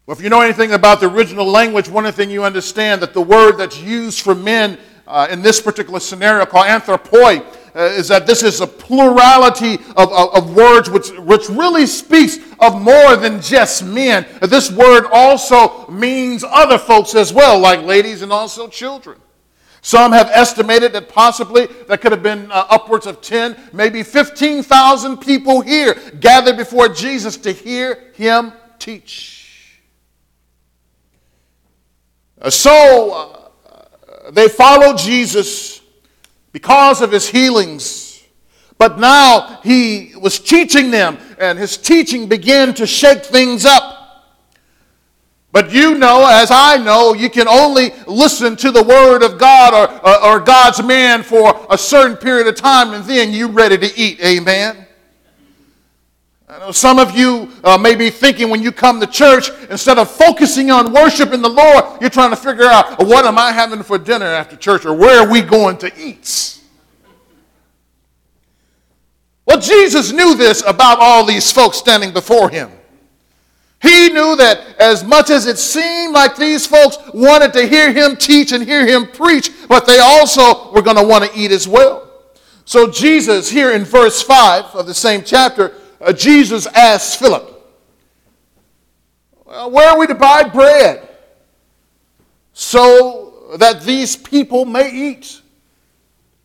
Well, 0.04 0.16
if 0.16 0.22
you 0.22 0.30
know 0.30 0.40
anything 0.40 0.72
about 0.72 1.00
the 1.00 1.08
original 1.08 1.46
language, 1.46 1.88
one 1.88 2.10
thing 2.12 2.30
you 2.30 2.44
understand 2.44 3.02
that 3.02 3.14
the 3.14 3.22
word 3.22 3.52
that's 3.52 3.80
used 3.80 4.20
for 4.20 4.34
men 4.34 4.78
uh, 5.06 5.28
in 5.30 5.42
this 5.42 5.60
particular 5.60 6.00
scenario 6.00 6.44
called 6.46 6.66
anthropoi 6.66 7.44
is 7.76 8.08
that 8.08 8.26
this 8.26 8.42
is 8.42 8.60
a 8.60 8.66
plurality 8.66 9.74
of, 9.96 10.10
of, 10.12 10.34
of, 10.34 10.56
words 10.56 10.88
which, 10.88 11.10
which 11.18 11.48
really 11.50 11.86
speaks 11.86 12.38
of 12.58 12.80
more 12.80 13.16
than 13.16 13.40
just 13.40 13.84
men. 13.84 14.26
This 14.40 14.72
word 14.72 15.06
also 15.12 15.86
means 15.88 16.42
other 16.42 16.78
folks 16.78 17.14
as 17.14 17.32
well, 17.32 17.58
like 17.58 17.82
ladies 17.82 18.22
and 18.22 18.32
also 18.32 18.66
children. 18.66 19.18
Some 19.82 20.10
have 20.12 20.30
estimated 20.32 20.92
that 20.94 21.08
possibly 21.08 21.66
there 21.66 21.96
could 21.96 22.12
have 22.12 22.22
been 22.22 22.50
uh, 22.50 22.66
upwards 22.70 23.06
of 23.06 23.20
10, 23.20 23.56
maybe 23.72 24.02
15,000 24.02 25.18
people 25.18 25.60
here 25.60 25.94
gathered 26.18 26.56
before 26.56 26.88
Jesus 26.88 27.36
to 27.36 27.52
hear 27.52 28.10
him 28.14 28.52
teach. 28.78 29.80
Uh, 32.40 32.50
so 32.50 33.12
uh, 33.12 34.30
they 34.32 34.48
followed 34.48 34.98
Jesus 34.98 35.75
because 36.56 37.02
of 37.02 37.12
his 37.12 37.28
healings. 37.28 38.24
But 38.78 38.98
now 38.98 39.60
he 39.62 40.14
was 40.18 40.38
teaching 40.38 40.90
them, 40.90 41.18
and 41.38 41.58
his 41.58 41.76
teaching 41.76 42.28
began 42.28 42.72
to 42.76 42.86
shake 42.86 43.26
things 43.26 43.66
up. 43.66 44.32
But 45.52 45.70
you 45.70 45.98
know, 45.98 46.26
as 46.26 46.50
I 46.50 46.78
know, 46.78 47.12
you 47.12 47.28
can 47.28 47.46
only 47.46 47.90
listen 48.06 48.56
to 48.56 48.70
the 48.70 48.82
word 48.82 49.22
of 49.22 49.38
God 49.38 49.74
or, 49.74 50.08
or, 50.08 50.24
or 50.24 50.40
God's 50.40 50.82
man 50.82 51.22
for 51.22 51.66
a 51.68 51.76
certain 51.76 52.16
period 52.16 52.46
of 52.46 52.54
time, 52.54 52.94
and 52.94 53.04
then 53.04 53.34
you're 53.34 53.50
ready 53.50 53.76
to 53.76 53.98
eat. 53.98 54.18
Amen. 54.24 54.85
I 56.48 56.60
know 56.60 56.70
some 56.70 57.00
of 57.00 57.16
you 57.16 57.50
uh, 57.64 57.76
may 57.76 57.96
be 57.96 58.08
thinking 58.08 58.50
when 58.50 58.62
you 58.62 58.70
come 58.70 59.00
to 59.00 59.06
church, 59.06 59.50
instead 59.68 59.98
of 59.98 60.08
focusing 60.08 60.70
on 60.70 60.92
worshiping 60.92 61.42
the 61.42 61.48
Lord, 61.48 62.00
you're 62.00 62.10
trying 62.10 62.30
to 62.30 62.36
figure 62.36 62.66
out 62.66 63.04
what 63.04 63.24
am 63.24 63.36
I 63.36 63.50
having 63.50 63.82
for 63.82 63.98
dinner 63.98 64.26
after 64.26 64.54
church 64.54 64.86
or 64.86 64.94
where 64.94 65.20
are 65.20 65.28
we 65.28 65.42
going 65.42 65.76
to 65.78 65.92
eat? 66.00 66.60
Well, 69.44 69.60
Jesus 69.60 70.12
knew 70.12 70.36
this 70.36 70.62
about 70.62 70.98
all 71.00 71.24
these 71.24 71.50
folks 71.50 71.78
standing 71.78 72.12
before 72.12 72.48
him. 72.48 72.70
He 73.82 74.08
knew 74.08 74.36
that 74.36 74.76
as 74.78 75.02
much 75.04 75.30
as 75.30 75.46
it 75.46 75.58
seemed 75.58 76.14
like 76.14 76.36
these 76.36 76.64
folks 76.64 76.96
wanted 77.12 77.52
to 77.54 77.66
hear 77.66 77.92
him 77.92 78.16
teach 78.16 78.52
and 78.52 78.64
hear 78.64 78.86
him 78.86 79.08
preach, 79.08 79.50
but 79.68 79.86
they 79.86 79.98
also 79.98 80.72
were 80.72 80.82
going 80.82 80.96
to 80.96 81.06
want 81.06 81.24
to 81.24 81.38
eat 81.38 81.50
as 81.50 81.66
well. 81.66 82.08
So, 82.64 82.90
Jesus, 82.90 83.48
here 83.48 83.72
in 83.72 83.84
verse 83.84 84.22
5 84.22 84.74
of 84.74 84.86
the 84.86 84.94
same 84.94 85.22
chapter, 85.22 85.72
uh, 86.00 86.12
Jesus 86.12 86.66
asks 86.66 87.14
Philip, 87.16 87.50
Where 89.44 89.88
are 89.88 89.98
we 89.98 90.06
to 90.06 90.14
buy 90.14 90.44
bread 90.44 91.08
so 92.52 93.56
that 93.58 93.82
these 93.82 94.16
people 94.16 94.64
may 94.64 94.90
eat? 94.90 95.40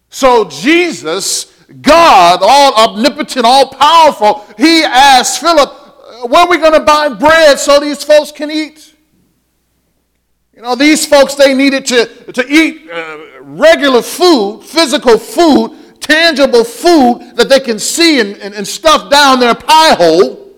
So, 0.09 0.45
Jesus, 0.45 1.45
God, 1.81 2.39
all 2.41 2.89
omnipotent, 2.89 3.45
all 3.45 3.69
powerful, 3.69 4.45
he 4.57 4.83
asked 4.83 5.39
Philip, 5.39 6.29
Where 6.29 6.41
are 6.41 6.49
we 6.49 6.57
going 6.57 6.73
to 6.73 6.81
buy 6.81 7.09
bread 7.09 7.59
so 7.59 7.79
these 7.79 8.03
folks 8.03 8.31
can 8.31 8.51
eat? 8.51 8.93
You 10.53 10.61
know, 10.61 10.75
these 10.75 11.05
folks, 11.05 11.35
they 11.35 11.53
needed 11.53 11.85
to, 11.87 12.33
to 12.33 12.45
eat 12.47 12.89
uh, 12.91 13.41
regular 13.41 14.01
food, 14.01 14.63
physical 14.63 15.17
food, 15.17 15.75
tangible 16.01 16.63
food 16.63 17.35
that 17.35 17.47
they 17.47 17.59
can 17.59 17.79
see 17.79 18.19
and, 18.19 18.35
and, 18.37 18.53
and 18.53 18.67
stuff 18.67 19.09
down 19.09 19.39
their 19.39 19.55
pie 19.55 19.95
hole 19.95 20.51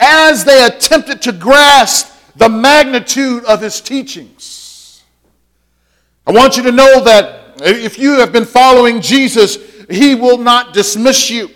as 0.00 0.44
they 0.44 0.64
attempted 0.64 1.22
to 1.22 1.32
grasp 1.32 2.16
the 2.36 2.48
magnitude 2.48 3.44
of 3.44 3.60
his 3.60 3.80
teachings. 3.80 5.02
I 6.26 6.32
want 6.32 6.56
you 6.56 6.62
to 6.64 6.72
know 6.72 7.04
that 7.04 7.54
if 7.60 7.98
you 7.98 8.18
have 8.18 8.32
been 8.32 8.44
following 8.44 9.00
Jesus, 9.00 9.58
he 9.90 10.14
will 10.14 10.38
not 10.38 10.72
dismiss 10.72 11.30
you. 11.30 11.50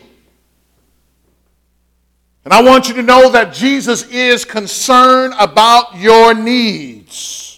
And 2.45 2.53
I 2.53 2.63
want 2.63 2.89
you 2.89 2.95
to 2.95 3.03
know 3.03 3.31
that 3.31 3.55
Jesus 3.55 4.07
is 4.11 4.45
concerned 4.45 5.35
about 5.39 5.97
your 5.97 6.35
needs. 6.35 7.54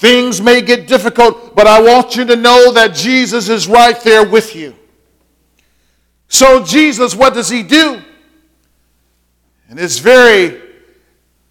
Things 0.00 0.40
may 0.40 0.62
get 0.62 0.86
difficult, 0.86 1.54
but 1.54 1.66
I 1.66 1.78
want 1.82 2.16
you 2.16 2.24
to 2.24 2.34
know 2.34 2.72
that 2.72 2.94
Jesus 2.94 3.50
is 3.50 3.68
right 3.68 4.00
there 4.00 4.26
with 4.26 4.56
you. 4.56 4.74
So, 6.26 6.64
Jesus, 6.64 7.14
what 7.14 7.34
does 7.34 7.50
he 7.50 7.62
do? 7.62 8.00
In 9.68 9.76
his 9.76 9.98
very 9.98 10.58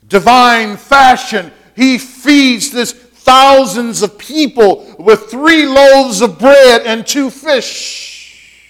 divine 0.07 0.77
fashion, 0.77 1.51
he 1.75 1.99
feeds 1.99 2.71
this 2.71 2.91
thousands 2.91 4.01
of 4.01 4.17
people 4.17 4.95
with 4.97 5.29
three 5.29 5.67
loaves 5.67 6.21
of 6.21 6.39
bread 6.39 6.81
and 6.87 7.05
two 7.05 7.29
fish. 7.29 8.65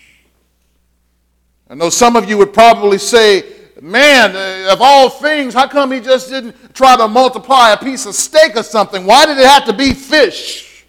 I 1.70 1.76
know 1.76 1.90
some 1.90 2.18
of 2.18 2.30
you 2.30 2.38
would 2.38 2.52
probably 2.52 2.98
say, 2.98 3.59
man, 3.82 4.36
uh, 4.36 4.74
of 4.74 4.82
all 4.82 5.10
things, 5.10 5.54
how 5.54 5.68
come 5.68 5.92
he 5.92 6.00
just 6.00 6.30
didn't 6.30 6.74
try 6.74 6.96
to 6.98 7.08
multiply 7.08 7.72
a 7.72 7.78
piece 7.78 8.06
of 8.06 8.16
steak 8.16 8.56
or 8.56 8.64
something? 8.64 9.06
Why 9.06 9.26
did 9.26 9.38
it 9.38 9.46
have 9.46 9.66
to 9.66 9.74
be 9.74 9.94
fish? 9.94 10.86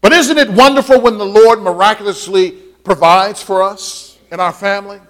But 0.00 0.12
isn't 0.12 0.38
it 0.38 0.50
wonderful 0.50 1.00
when 1.00 1.18
the 1.18 1.26
Lord 1.26 1.60
miraculously 1.60 2.52
provides 2.84 3.42
for 3.42 3.62
us 3.62 4.18
and 4.30 4.40
our 4.40 4.52
family? 4.52 5.00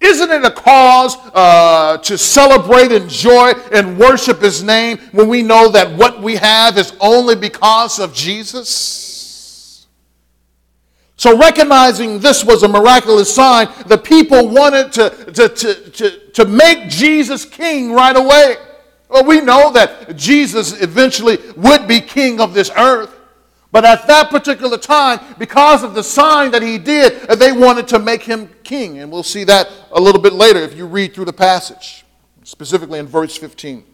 Isn't 0.00 0.30
it 0.30 0.44
a 0.44 0.50
cause 0.50 1.16
uh, 1.32 1.98
to 1.98 2.18
celebrate 2.18 2.92
and 2.92 3.08
joy 3.08 3.52
and 3.72 3.98
worship 3.98 4.40
His 4.42 4.62
name 4.62 4.98
when 5.12 5.28
we 5.28 5.42
know 5.42 5.70
that 5.70 5.96
what 5.96 6.20
we 6.20 6.36
have 6.36 6.76
is 6.76 6.92
only 7.00 7.34
because 7.34 7.98
of 7.98 8.12
Jesus? 8.12 9.14
So, 11.16 11.36
recognizing 11.38 12.18
this 12.18 12.44
was 12.44 12.64
a 12.64 12.68
miraculous 12.68 13.32
sign, 13.32 13.68
the 13.86 13.98
people 13.98 14.48
wanted 14.48 14.92
to, 14.92 15.10
to, 15.32 15.48
to, 15.48 15.90
to, 15.90 16.18
to 16.30 16.44
make 16.44 16.88
Jesus 16.88 17.44
king 17.44 17.92
right 17.92 18.16
away. 18.16 18.56
Well, 19.08 19.24
we 19.24 19.40
know 19.40 19.72
that 19.72 20.16
Jesus 20.16 20.80
eventually 20.80 21.38
would 21.56 21.86
be 21.86 22.00
king 22.00 22.40
of 22.40 22.52
this 22.52 22.70
earth. 22.76 23.20
But 23.70 23.84
at 23.84 24.06
that 24.06 24.30
particular 24.30 24.78
time, 24.78 25.18
because 25.38 25.82
of 25.82 25.94
the 25.94 26.02
sign 26.02 26.52
that 26.52 26.62
he 26.62 26.78
did, 26.78 27.22
they 27.28 27.50
wanted 27.50 27.88
to 27.88 27.98
make 27.98 28.22
him 28.22 28.48
king. 28.62 28.98
And 28.98 29.10
we'll 29.10 29.24
see 29.24 29.44
that 29.44 29.68
a 29.90 30.00
little 30.00 30.20
bit 30.20 30.32
later 30.32 30.60
if 30.60 30.76
you 30.76 30.86
read 30.86 31.12
through 31.12 31.24
the 31.24 31.32
passage, 31.32 32.04
specifically 32.44 33.00
in 33.00 33.06
verse 33.06 33.36
15. 33.36 33.84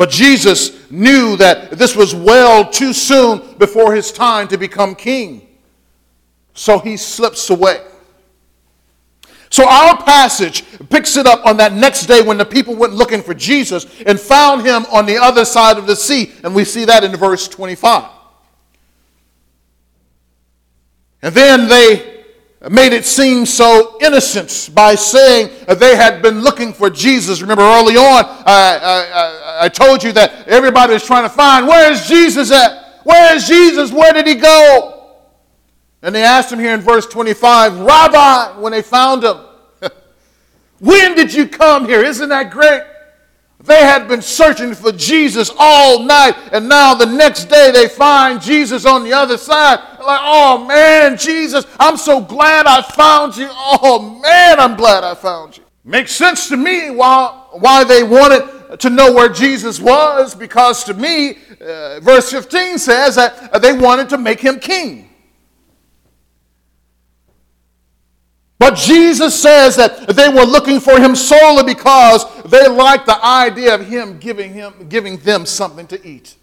But 0.00 0.08
Jesus 0.08 0.90
knew 0.90 1.36
that 1.36 1.72
this 1.72 1.94
was 1.94 2.14
well 2.14 2.66
too 2.66 2.94
soon 2.94 3.42
before 3.58 3.94
his 3.94 4.10
time 4.10 4.48
to 4.48 4.56
become 4.56 4.94
king. 4.94 5.46
So 6.54 6.78
he 6.78 6.96
slips 6.96 7.50
away. 7.50 7.82
So 9.50 9.68
our 9.68 10.02
passage 10.02 10.64
picks 10.88 11.18
it 11.18 11.26
up 11.26 11.44
on 11.44 11.58
that 11.58 11.74
next 11.74 12.06
day 12.06 12.22
when 12.22 12.38
the 12.38 12.46
people 12.46 12.74
went 12.74 12.94
looking 12.94 13.20
for 13.20 13.34
Jesus 13.34 13.84
and 14.06 14.18
found 14.18 14.64
him 14.64 14.86
on 14.90 15.04
the 15.04 15.18
other 15.18 15.44
side 15.44 15.76
of 15.76 15.86
the 15.86 15.96
sea. 15.96 16.32
And 16.44 16.54
we 16.54 16.64
see 16.64 16.86
that 16.86 17.04
in 17.04 17.14
verse 17.14 17.46
25. 17.46 18.08
And 21.20 21.34
then 21.34 21.68
they 21.68 22.20
made 22.68 22.92
it 22.92 23.06
seem 23.06 23.46
so 23.46 23.96
innocent 24.02 24.70
by 24.74 24.94
saying 24.94 25.50
they 25.78 25.96
had 25.96 26.20
been 26.20 26.40
looking 26.40 26.74
for 26.74 26.90
Jesus. 26.90 27.40
Remember 27.40 27.62
early 27.62 27.96
on, 27.96 28.24
I, 28.46 29.39
I, 29.60 29.68
told 29.68 30.02
you 30.02 30.12
that 30.12 30.48
everybody 30.48 30.92
was 30.94 31.04
trying 31.04 31.24
to 31.24 31.28
find 31.28 31.66
where 31.66 31.92
is 31.92 32.06
Jesus 32.06 32.50
at? 32.50 33.00
Where 33.04 33.36
is 33.36 33.46
Jesus? 33.46 33.92
Where 33.92 34.12
did 34.12 34.26
he 34.26 34.34
go? 34.34 35.00
And 36.02 36.14
they 36.14 36.22
asked 36.22 36.52
him 36.52 36.58
here 36.58 36.74
in 36.74 36.80
verse 36.80 37.06
25, 37.06 37.80
Rabbi, 37.80 38.58
when 38.60 38.72
they 38.72 38.82
found 38.82 39.22
him, 39.22 39.36
when 40.80 41.14
did 41.14 41.32
you 41.32 41.46
come 41.46 41.86
here? 41.86 42.02
Isn't 42.02 42.30
that 42.30 42.50
great? 42.50 42.82
They 43.62 43.80
had 43.80 44.08
been 44.08 44.22
searching 44.22 44.74
for 44.74 44.90
Jesus 44.90 45.50
all 45.58 46.02
night, 46.02 46.34
and 46.50 46.66
now 46.66 46.94
the 46.94 47.04
next 47.04 47.44
day 47.44 47.70
they 47.70 47.88
find 47.88 48.40
Jesus 48.40 48.86
on 48.86 49.04
the 49.04 49.12
other 49.12 49.36
side. 49.36 49.78
like, 49.98 50.20
oh 50.22 50.64
man, 50.66 51.18
Jesus, 51.18 51.66
I'm 51.78 51.98
so 51.98 52.22
glad 52.22 52.66
I 52.66 52.80
found 52.80 53.36
you. 53.36 53.48
Oh 53.50 54.18
man, 54.22 54.58
I'm 54.58 54.76
glad 54.76 55.04
I 55.04 55.14
found 55.14 55.58
you. 55.58 55.64
Makes 55.84 56.12
sense 56.12 56.48
to 56.48 56.56
me 56.56 56.90
why, 56.90 57.48
why 57.52 57.84
they 57.84 58.02
wanted 58.02 58.59
to 58.78 58.90
know 58.90 59.12
where 59.12 59.28
Jesus 59.28 59.80
was, 59.80 60.34
because 60.34 60.84
to 60.84 60.94
me, 60.94 61.38
uh, 61.60 62.00
verse 62.00 62.30
15 62.30 62.78
says 62.78 63.16
that 63.16 63.60
they 63.60 63.72
wanted 63.72 64.08
to 64.10 64.18
make 64.18 64.40
him 64.40 64.58
king. 64.58 65.10
But 68.58 68.76
Jesus 68.76 69.40
says 69.40 69.76
that 69.76 70.08
they 70.08 70.28
were 70.28 70.44
looking 70.44 70.80
for 70.80 71.00
him 71.00 71.16
solely 71.16 71.64
because 71.64 72.26
they 72.42 72.68
liked 72.68 73.06
the 73.06 73.18
idea 73.24 73.74
of 73.74 73.86
him 73.86 74.18
giving, 74.18 74.52
him, 74.52 74.74
giving 74.90 75.16
them 75.16 75.46
something 75.46 75.86
to 75.86 76.06
eat. 76.06 76.36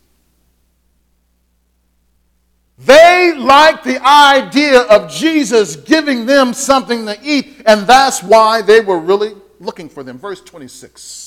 They 2.80 3.34
liked 3.38 3.84
the 3.84 4.04
idea 4.04 4.82
of 4.82 5.12
Jesus 5.12 5.76
giving 5.76 6.26
them 6.26 6.54
something 6.54 7.06
to 7.06 7.18
eat, 7.24 7.62
and 7.66 7.88
that's 7.88 8.22
why 8.22 8.62
they 8.62 8.82
were 8.82 9.00
really 9.00 9.36
looking 9.60 9.88
for 9.88 10.04
them. 10.04 10.18
Verse 10.18 10.42
26. 10.42 11.27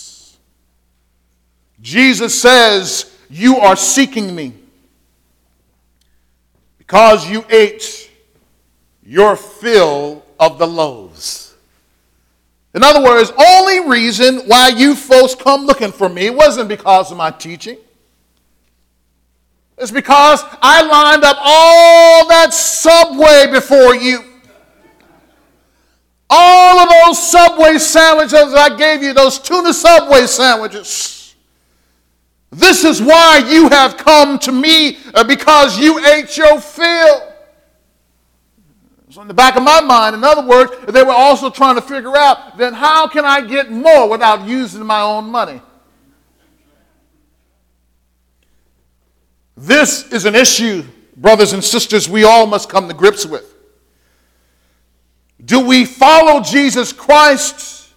Jesus 1.80 2.40
says, 2.40 3.16
You 3.28 3.58
are 3.58 3.76
seeking 3.76 4.34
me 4.34 4.54
because 6.78 7.28
you 7.28 7.44
ate 7.48 8.10
your 9.02 9.36
fill 9.36 10.24
of 10.38 10.58
the 10.58 10.66
loaves. 10.66 11.54
In 12.74 12.84
other 12.84 13.02
words, 13.02 13.32
only 13.36 13.88
reason 13.88 14.40
why 14.46 14.68
you 14.68 14.94
folks 14.94 15.34
come 15.34 15.66
looking 15.66 15.90
for 15.90 16.08
me 16.08 16.30
wasn't 16.30 16.68
because 16.68 17.10
of 17.10 17.16
my 17.16 17.30
teaching. 17.30 17.78
It's 19.76 19.90
because 19.90 20.44
I 20.60 20.82
lined 20.82 21.24
up 21.24 21.38
all 21.40 22.28
that 22.28 22.52
subway 22.52 23.46
before 23.50 23.94
you. 23.94 24.24
All 26.32 26.78
of 26.78 26.88
those 26.88 27.30
Subway 27.30 27.76
sandwiches 27.78 28.54
I 28.54 28.76
gave 28.76 29.02
you, 29.02 29.12
those 29.12 29.40
tuna 29.40 29.72
Subway 29.72 30.26
sandwiches. 30.26 31.19
This 32.50 32.82
is 32.82 33.00
why 33.00 33.44
you 33.48 33.68
have 33.68 33.96
come 33.96 34.38
to 34.40 34.52
me 34.52 34.98
uh, 35.14 35.22
because 35.22 35.78
you 35.78 36.04
ate 36.04 36.36
your 36.36 36.60
fill. 36.60 37.28
So 39.10 39.22
in 39.22 39.28
the 39.28 39.34
back 39.34 39.56
of 39.56 39.62
my 39.62 39.80
mind, 39.80 40.16
in 40.16 40.24
other 40.24 40.46
words, 40.46 40.72
they 40.88 41.02
were 41.02 41.12
also 41.12 41.50
trying 41.50 41.76
to 41.76 41.82
figure 41.82 42.16
out 42.16 42.58
then 42.58 42.72
how 42.74 43.06
can 43.06 43.24
I 43.24 43.40
get 43.40 43.70
more 43.70 44.08
without 44.08 44.46
using 44.46 44.84
my 44.84 45.00
own 45.00 45.30
money? 45.30 45.60
This 49.56 50.10
is 50.10 50.24
an 50.24 50.34
issue, 50.34 50.84
brothers 51.16 51.52
and 51.52 51.62
sisters, 51.62 52.08
we 52.08 52.24
all 52.24 52.46
must 52.46 52.68
come 52.68 52.88
to 52.88 52.94
grips 52.94 53.26
with. 53.26 53.54
Do 55.44 55.60
we 55.66 55.84
follow 55.84 56.40
Jesus 56.40 56.92
Christ 56.92 57.92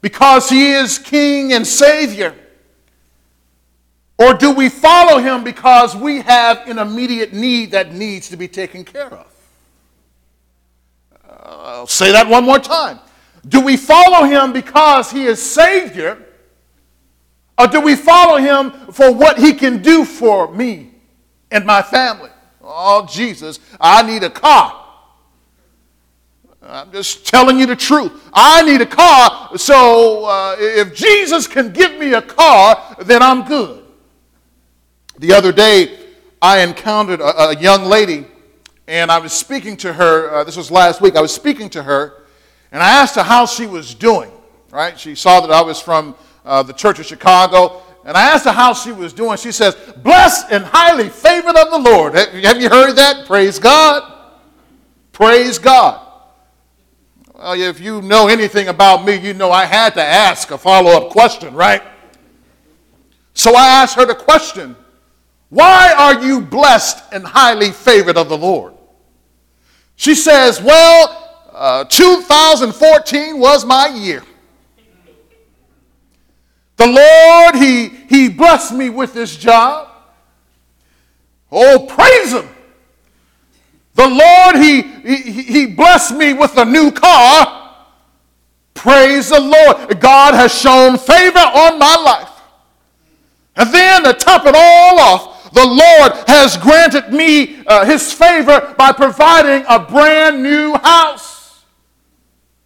because 0.00 0.48
he 0.48 0.72
is 0.72 0.98
King 0.98 1.52
and 1.52 1.66
Savior? 1.66 2.34
Or 4.18 4.34
do 4.34 4.50
we 4.50 4.68
follow 4.68 5.18
him 5.18 5.44
because 5.44 5.94
we 5.94 6.20
have 6.22 6.68
an 6.68 6.78
immediate 6.78 7.32
need 7.32 7.70
that 7.70 7.92
needs 7.94 8.28
to 8.30 8.36
be 8.36 8.48
taken 8.48 8.84
care 8.84 9.12
of? 9.12 9.26
I'll 11.24 11.86
say 11.86 12.10
that 12.12 12.26
one 12.28 12.44
more 12.44 12.58
time. 12.58 12.98
Do 13.46 13.60
we 13.60 13.76
follow 13.76 14.26
him 14.26 14.52
because 14.52 15.12
he 15.12 15.24
is 15.24 15.40
Savior? 15.40 16.18
Or 17.56 17.68
do 17.68 17.80
we 17.80 17.94
follow 17.94 18.38
him 18.38 18.72
for 18.92 19.12
what 19.12 19.38
he 19.38 19.52
can 19.52 19.82
do 19.82 20.04
for 20.04 20.52
me 20.52 20.90
and 21.50 21.64
my 21.64 21.80
family? 21.80 22.30
Oh, 22.60 23.06
Jesus, 23.06 23.60
I 23.80 24.02
need 24.02 24.24
a 24.24 24.30
car. 24.30 24.84
I'm 26.60 26.90
just 26.92 27.26
telling 27.26 27.58
you 27.58 27.66
the 27.66 27.76
truth. 27.76 28.12
I 28.32 28.62
need 28.62 28.80
a 28.80 28.86
car, 28.86 29.56
so 29.56 30.24
uh, 30.24 30.56
if 30.58 30.94
Jesus 30.94 31.46
can 31.46 31.72
give 31.72 31.98
me 31.98 32.14
a 32.14 32.20
car, 32.20 32.96
then 33.00 33.22
I'm 33.22 33.46
good. 33.46 33.87
The 35.18 35.32
other 35.32 35.50
day, 35.50 35.98
I 36.40 36.60
encountered 36.60 37.20
a, 37.20 37.48
a 37.48 37.56
young 37.56 37.84
lady, 37.84 38.24
and 38.86 39.10
I 39.10 39.18
was 39.18 39.32
speaking 39.32 39.76
to 39.78 39.92
her. 39.92 40.32
Uh, 40.32 40.44
this 40.44 40.56
was 40.56 40.70
last 40.70 41.00
week. 41.00 41.16
I 41.16 41.20
was 41.20 41.34
speaking 41.34 41.68
to 41.70 41.82
her, 41.82 42.22
and 42.70 42.80
I 42.80 42.88
asked 42.88 43.16
her 43.16 43.24
how 43.24 43.44
she 43.44 43.66
was 43.66 43.94
doing. 43.94 44.30
Right? 44.70 44.98
She 44.98 45.16
saw 45.16 45.40
that 45.40 45.50
I 45.50 45.60
was 45.60 45.80
from 45.80 46.14
uh, 46.44 46.62
the 46.62 46.72
Church 46.72 47.00
of 47.00 47.06
Chicago, 47.06 47.82
and 48.04 48.16
I 48.16 48.30
asked 48.30 48.44
her 48.44 48.52
how 48.52 48.74
she 48.74 48.92
was 48.92 49.12
doing. 49.12 49.36
She 49.38 49.50
says, 49.50 49.74
Blessed 50.04 50.52
and 50.52 50.64
highly 50.64 51.08
favored 51.08 51.56
of 51.56 51.70
the 51.70 51.78
Lord. 51.78 52.14
Have 52.14 52.60
you 52.60 52.68
heard 52.68 52.94
that? 52.94 53.26
Praise 53.26 53.58
God. 53.58 54.12
Praise 55.12 55.58
God. 55.58 56.06
Well, 57.34 57.54
if 57.54 57.80
you 57.80 58.02
know 58.02 58.28
anything 58.28 58.68
about 58.68 59.04
me, 59.04 59.16
you 59.16 59.34
know 59.34 59.50
I 59.50 59.64
had 59.64 59.94
to 59.94 60.02
ask 60.02 60.50
a 60.52 60.58
follow 60.58 60.92
up 60.92 61.10
question, 61.10 61.54
right? 61.54 61.82
So 63.34 63.56
I 63.56 63.66
asked 63.68 63.96
her 63.96 64.06
the 64.06 64.14
question 64.14 64.76
Why 65.50 65.94
are 65.96 66.24
you 66.24 66.40
blessed 66.40 67.02
and 67.12 67.24
highly 67.24 67.70
favored 67.70 68.16
of 68.16 68.28
the 68.28 68.36
Lord? 68.36 68.74
She 69.96 70.14
says, 70.14 70.60
Well, 70.60 71.46
uh, 71.52 71.84
2014 71.84 73.38
was 73.38 73.64
my 73.64 73.88
year. 73.88 74.22
The 76.76 76.86
Lord, 76.86 77.56
he, 77.56 77.88
he 77.88 78.28
blessed 78.28 78.72
me 78.72 78.88
with 78.88 79.12
this 79.12 79.36
job. 79.36 79.88
Oh, 81.50 81.86
praise 81.88 82.32
Him. 82.32 82.48
The 83.94 84.06
Lord, 84.06 84.56
he, 84.56 84.82
he, 84.82 85.42
he 85.42 85.66
blessed 85.66 86.14
me 86.14 86.34
with 86.34 86.56
a 86.56 86.64
new 86.64 86.92
car. 86.92 87.74
Praise 88.74 89.30
the 89.30 89.40
Lord. 89.40 89.98
God 89.98 90.34
has 90.34 90.54
shown 90.56 90.96
favor 90.96 91.38
on 91.38 91.80
my 91.80 91.96
life. 91.96 92.30
And 93.56 93.74
then 93.74 94.04
to 94.04 94.12
top 94.12 94.46
it 94.46 94.54
all 94.56 95.00
off, 95.00 95.37
the 95.52 95.64
Lord 95.64 96.12
has 96.28 96.56
granted 96.56 97.12
me 97.12 97.62
uh, 97.66 97.84
his 97.84 98.12
favor 98.12 98.74
by 98.76 98.92
providing 98.92 99.64
a 99.68 99.78
brand 99.78 100.42
new 100.42 100.74
house. 100.74 101.64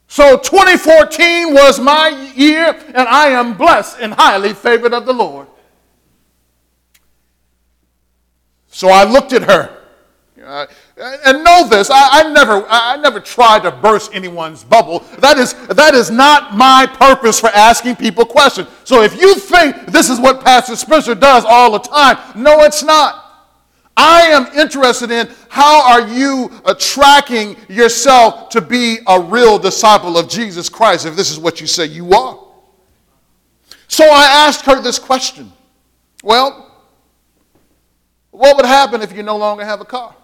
So 0.09 0.37
2014 0.37 1.55
was 1.55 1.81
my 1.81 2.09
year, 2.35 2.79
and 2.89 3.09
I 3.09 3.29
am 3.29 3.57
blessed 3.57 3.99
and 4.01 4.13
highly 4.13 4.53
favored 4.53 4.93
of 4.93 5.07
the 5.07 5.15
Lord. 5.15 5.47
So 8.69 8.89
I 8.89 9.05
looked 9.05 9.33
at 9.33 9.43
her. 9.45 9.79
Uh, 11.01 11.17
and 11.25 11.43
know 11.43 11.67
this, 11.69 11.91
I, 11.91 12.21
I, 12.21 12.33
never, 12.33 12.67
I 12.69 12.97
never 12.99 13.19
try 13.19 13.59
to 13.61 13.71
burst 13.71 14.15
anyone's 14.15 14.63
bubble. 14.63 15.01
That 15.21 15.39
is, 15.39 15.55
that 15.69 15.95
is 15.95 16.11
not 16.11 16.55
my 16.55 16.87
purpose 16.87 17.41
for 17.41 17.49
asking 17.49 17.97
people 17.97 18.27
questions. 18.27 18.69
So 18.85 19.03
if 19.03 19.19
you 19.19 19.35
think 19.35 19.87
this 19.87 20.11
is 20.11 20.21
what 20.21 20.45
Pastor 20.45 20.77
Spencer 20.77 21.15
does 21.15 21.45
all 21.47 21.73
the 21.73 21.79
time, 21.79 22.19
no, 22.37 22.61
it's 22.61 22.83
not. 22.83 23.23
I 23.97 24.23
am 24.29 24.47
interested 24.59 25.11
in 25.11 25.29
how 25.49 25.93
are 25.93 26.09
you 26.09 26.51
uh, 26.65 26.75
tracking 26.79 27.57
yourself 27.69 28.51
to 28.51 28.61
be 28.61 28.99
a 29.07 29.21
real 29.21 29.59
disciple 29.59 30.19
of 30.19 30.29
Jesus 30.29 30.69
Christ 30.69 31.07
if 31.07 31.17
this 31.17 31.31
is 31.31 31.39
what 31.39 31.61
you 31.61 31.67
say 31.67 31.87
you 31.87 32.13
are. 32.13 32.39
So 33.89 34.05
I 34.05 34.47
asked 34.47 34.65
her 34.67 34.81
this 34.81 34.99
question. 34.99 35.53
Well, 36.23 36.71
what 38.31 38.57
would 38.57 38.67
happen 38.67 39.03
if 39.03 39.15
you 39.15 39.23
no 39.23 39.37
longer 39.37 39.65
have 39.65 39.81
a 39.81 39.85
car? 39.85 40.15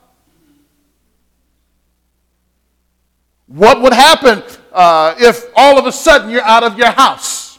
What 3.48 3.80
would 3.80 3.94
happen 3.94 4.42
uh, 4.72 5.14
if 5.18 5.46
all 5.56 5.78
of 5.78 5.86
a 5.86 5.92
sudden 5.92 6.30
you're 6.30 6.42
out 6.42 6.62
of 6.62 6.78
your 6.78 6.90
house? 6.90 7.58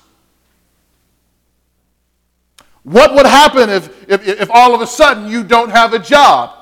What 2.84 3.14
would 3.14 3.26
happen 3.26 3.70
if, 3.70 4.10
if, 4.10 4.28
if 4.28 4.50
all 4.52 4.74
of 4.74 4.82
a 4.82 4.88
sudden 4.88 5.28
you 5.28 5.44
don't 5.44 5.70
have 5.70 5.94
a 5.94 6.00
job? 6.00 6.56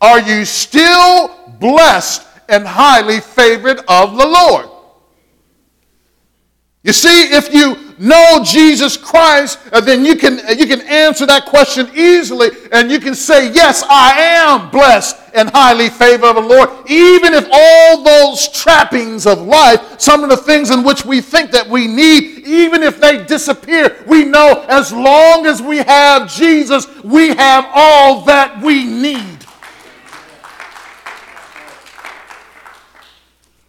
Are 0.00 0.20
you 0.20 0.44
still 0.44 1.30
blessed 1.58 2.26
and 2.48 2.66
highly 2.66 3.20
favored 3.20 3.80
of 3.88 4.16
the 4.16 4.26
Lord? 4.26 4.68
You 6.82 6.92
see, 6.92 7.32
if 7.32 7.52
you 7.54 7.91
know 7.98 8.42
Jesus 8.44 8.96
Christ, 8.96 9.58
uh, 9.72 9.80
then 9.80 10.04
you 10.04 10.16
can, 10.16 10.40
uh, 10.40 10.52
you 10.52 10.66
can 10.66 10.80
answer 10.82 11.26
that 11.26 11.46
question 11.46 11.88
easily 11.94 12.50
and 12.72 12.90
you 12.90 12.98
can 12.98 13.14
say, 13.14 13.52
Yes, 13.52 13.84
I 13.88 14.12
am 14.18 14.70
blessed 14.70 15.16
and 15.34 15.50
highly 15.50 15.88
favored 15.88 16.26
of 16.26 16.34
the 16.36 16.40
Lord. 16.42 16.70
Even 16.90 17.34
if 17.34 17.48
all 17.52 18.02
those 18.02 18.48
trappings 18.48 19.26
of 19.26 19.40
life, 19.40 20.00
some 20.00 20.22
of 20.22 20.30
the 20.30 20.36
things 20.36 20.70
in 20.70 20.82
which 20.82 21.04
we 21.04 21.20
think 21.20 21.50
that 21.52 21.68
we 21.68 21.86
need, 21.86 22.46
even 22.46 22.82
if 22.82 23.00
they 23.00 23.24
disappear, 23.24 24.02
we 24.06 24.24
know 24.24 24.64
as 24.68 24.92
long 24.92 25.46
as 25.46 25.62
we 25.62 25.78
have 25.78 26.32
Jesus, 26.32 26.86
we 27.02 27.28
have 27.34 27.66
all 27.72 28.24
that 28.24 28.60
we 28.62 28.84
need. 28.84 29.38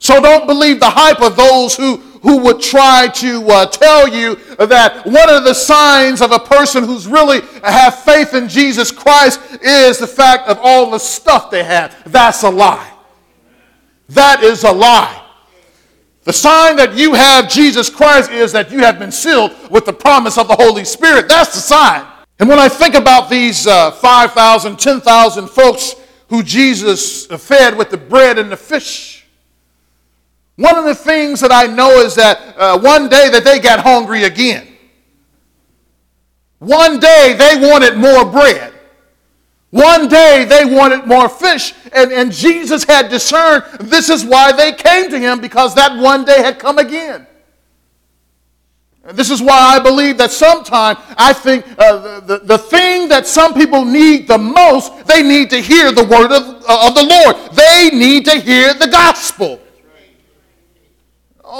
So 0.03 0.21
don't 0.21 0.45
believe 0.45 0.81
the 0.81 0.89
hype 0.89 1.21
of 1.21 1.37
those 1.37 1.77
who 1.77 2.12
who 2.23 2.37
would 2.37 2.61
try 2.61 3.09
to 3.09 3.45
uh, 3.49 3.65
tell 3.67 4.07
you 4.07 4.35
that 4.55 5.05
one 5.05 5.29
of 5.29 5.43
the 5.43 5.53
signs 5.53 6.21
of 6.21 6.31
a 6.31 6.39
person 6.39 6.85
who's 6.85 7.05
really 7.05 7.41
have 7.63 7.99
faith 7.99 8.33
in 8.33 8.47
Jesus 8.47 8.91
Christ 8.91 9.39
is 9.61 9.99
the 9.99 10.07
fact 10.07 10.47
of 10.47 10.57
all 10.63 10.89
the 10.89 10.99
stuff 10.99 11.51
they 11.51 11.63
have. 11.63 11.95
That's 12.11 12.43
a 12.43 12.49
lie. 12.49 12.91
That 14.09 14.41
is 14.41 14.63
a 14.63 14.71
lie. 14.71 15.21
The 16.23 16.31
sign 16.31 16.77
that 16.77 16.95
you 16.95 17.13
have 17.13 17.49
Jesus 17.49 17.89
Christ 17.89 18.31
is 18.31 18.53
that 18.53 18.71
you 18.71 18.79
have 18.79 18.97
been 18.97 19.11
sealed 19.11 19.51
with 19.69 19.85
the 19.85 19.91
promise 19.91 20.37
of 20.37 20.47
the 20.47 20.55
Holy 20.55 20.85
Spirit. 20.85 21.27
That's 21.27 21.53
the 21.53 21.59
sign. 21.59 22.07
And 22.39 22.47
when 22.47 22.57
I 22.59 22.69
think 22.69 22.95
about 22.95 23.29
these 23.29 23.67
uh, 23.67 23.91
5,000, 23.91 24.79
10,000 24.79 25.47
folks 25.49 25.95
who 26.29 26.41
Jesus 26.41 27.25
fed 27.25 27.77
with 27.77 27.89
the 27.89 27.97
bread 27.97 28.39
and 28.39 28.49
the 28.49 28.57
fish, 28.57 29.12
one 30.55 30.77
of 30.77 30.85
the 30.85 30.95
things 30.95 31.39
that 31.41 31.51
I 31.51 31.65
know 31.65 31.99
is 31.99 32.15
that 32.15 32.55
uh, 32.57 32.79
one 32.79 33.09
day 33.09 33.29
that 33.29 33.43
they 33.43 33.59
got 33.59 33.79
hungry 33.79 34.23
again. 34.25 34.67
One 36.59 36.99
day 36.99 37.35
they 37.37 37.69
wanted 37.69 37.97
more 37.97 38.23
bread. 38.23 38.73
One 39.71 40.07
day 40.07 40.45
they 40.47 40.65
wanted 40.65 41.07
more 41.07 41.27
fish. 41.27 41.73
And, 41.91 42.11
and 42.11 42.31
Jesus 42.31 42.83
had 42.83 43.09
discerned 43.09 43.63
this 43.79 44.09
is 44.09 44.23
why 44.23 44.51
they 44.51 44.71
came 44.73 45.09
to 45.09 45.19
him 45.19 45.41
because 45.41 45.73
that 45.73 45.97
one 45.97 46.23
day 46.23 46.43
had 46.43 46.59
come 46.59 46.77
again. 46.77 47.25
This 49.11 49.31
is 49.31 49.41
why 49.41 49.57
I 49.57 49.79
believe 49.79 50.17
that 50.19 50.31
sometimes 50.31 50.99
I 51.17 51.33
think 51.33 51.65
uh, 51.77 52.19
the, 52.19 52.21
the, 52.21 52.45
the, 52.45 52.57
thing 52.57 53.09
that 53.09 53.27
some 53.27 53.53
people 53.53 53.83
need 53.83 54.29
the 54.29 54.37
most, 54.37 55.05
they 55.07 55.21
need 55.21 55.49
to 55.49 55.57
hear 55.59 55.91
the 55.91 56.05
word 56.05 56.31
of, 56.31 56.43
of 56.63 56.95
the 56.95 57.03
Lord. 57.03 57.51
They 57.53 57.89
need 57.91 58.23
to 58.25 58.39
hear 58.39 58.73
the 58.73 58.87
gospel. 58.87 59.59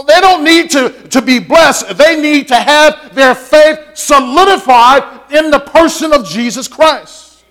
They 0.01 0.19
don't 0.21 0.43
need 0.43 0.71
to, 0.71 0.89
to 1.09 1.21
be 1.21 1.37
blessed. 1.37 1.95
They 1.97 2.19
need 2.19 2.47
to 2.47 2.55
have 2.55 3.13
their 3.13 3.35
faith 3.35 3.79
solidified 3.93 5.31
in 5.31 5.51
the 5.51 5.59
person 5.59 6.11
of 6.11 6.25
Jesus 6.25 6.67
Christ. 6.67 7.43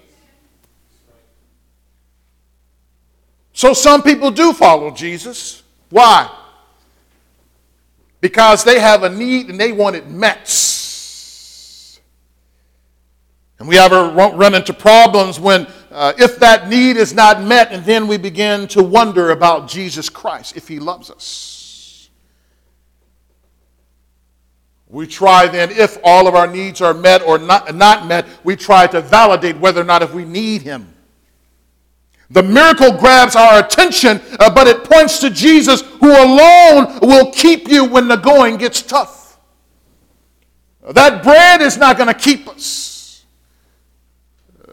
So 3.52 3.72
some 3.74 4.02
people 4.02 4.32
do 4.32 4.52
follow 4.52 4.90
Jesus. 4.90 5.62
Why? 5.90 6.28
Because 8.20 8.64
they 8.64 8.80
have 8.80 9.04
a 9.04 9.08
need 9.08 9.48
and 9.48 9.60
they 9.60 9.70
want 9.70 9.94
it 9.94 10.08
met. 10.08 10.48
And 13.60 13.68
we 13.68 13.78
ever 13.78 14.08
run 14.08 14.56
into 14.56 14.74
problems 14.74 15.38
when, 15.38 15.68
uh, 15.92 16.14
if 16.18 16.40
that 16.40 16.68
need 16.68 16.96
is 16.96 17.14
not 17.14 17.40
met, 17.40 17.70
and 17.70 17.84
then 17.84 18.08
we 18.08 18.16
begin 18.16 18.66
to 18.68 18.82
wonder 18.82 19.30
about 19.30 19.68
Jesus 19.68 20.08
Christ, 20.08 20.56
if 20.56 20.66
he 20.66 20.80
loves 20.80 21.08
us. 21.08 21.61
We 24.92 25.06
try 25.06 25.48
then, 25.48 25.70
if 25.70 25.96
all 26.04 26.28
of 26.28 26.34
our 26.34 26.46
needs 26.46 26.82
are 26.82 26.92
met 26.92 27.22
or 27.22 27.38
not, 27.38 27.74
not 27.74 28.06
met, 28.06 28.26
we 28.44 28.56
try 28.56 28.86
to 28.88 29.00
validate 29.00 29.56
whether 29.56 29.80
or 29.80 29.84
not 29.84 30.02
if 30.02 30.12
we 30.12 30.26
need 30.26 30.60
Him. 30.60 30.92
The 32.28 32.42
miracle 32.42 32.92
grabs 32.98 33.34
our 33.34 33.58
attention, 33.64 34.20
uh, 34.38 34.54
but 34.54 34.66
it 34.66 34.84
points 34.84 35.18
to 35.20 35.30
Jesus, 35.30 35.80
who 35.80 36.10
alone 36.10 36.98
will 37.00 37.32
keep 37.32 37.68
you 37.68 37.86
when 37.86 38.06
the 38.06 38.16
going 38.16 38.58
gets 38.58 38.82
tough. 38.82 39.38
That 40.90 41.22
bread 41.22 41.62
is 41.62 41.78
not 41.78 41.96
going 41.96 42.08
to 42.08 42.14
keep 42.14 42.46
us. 42.46 43.24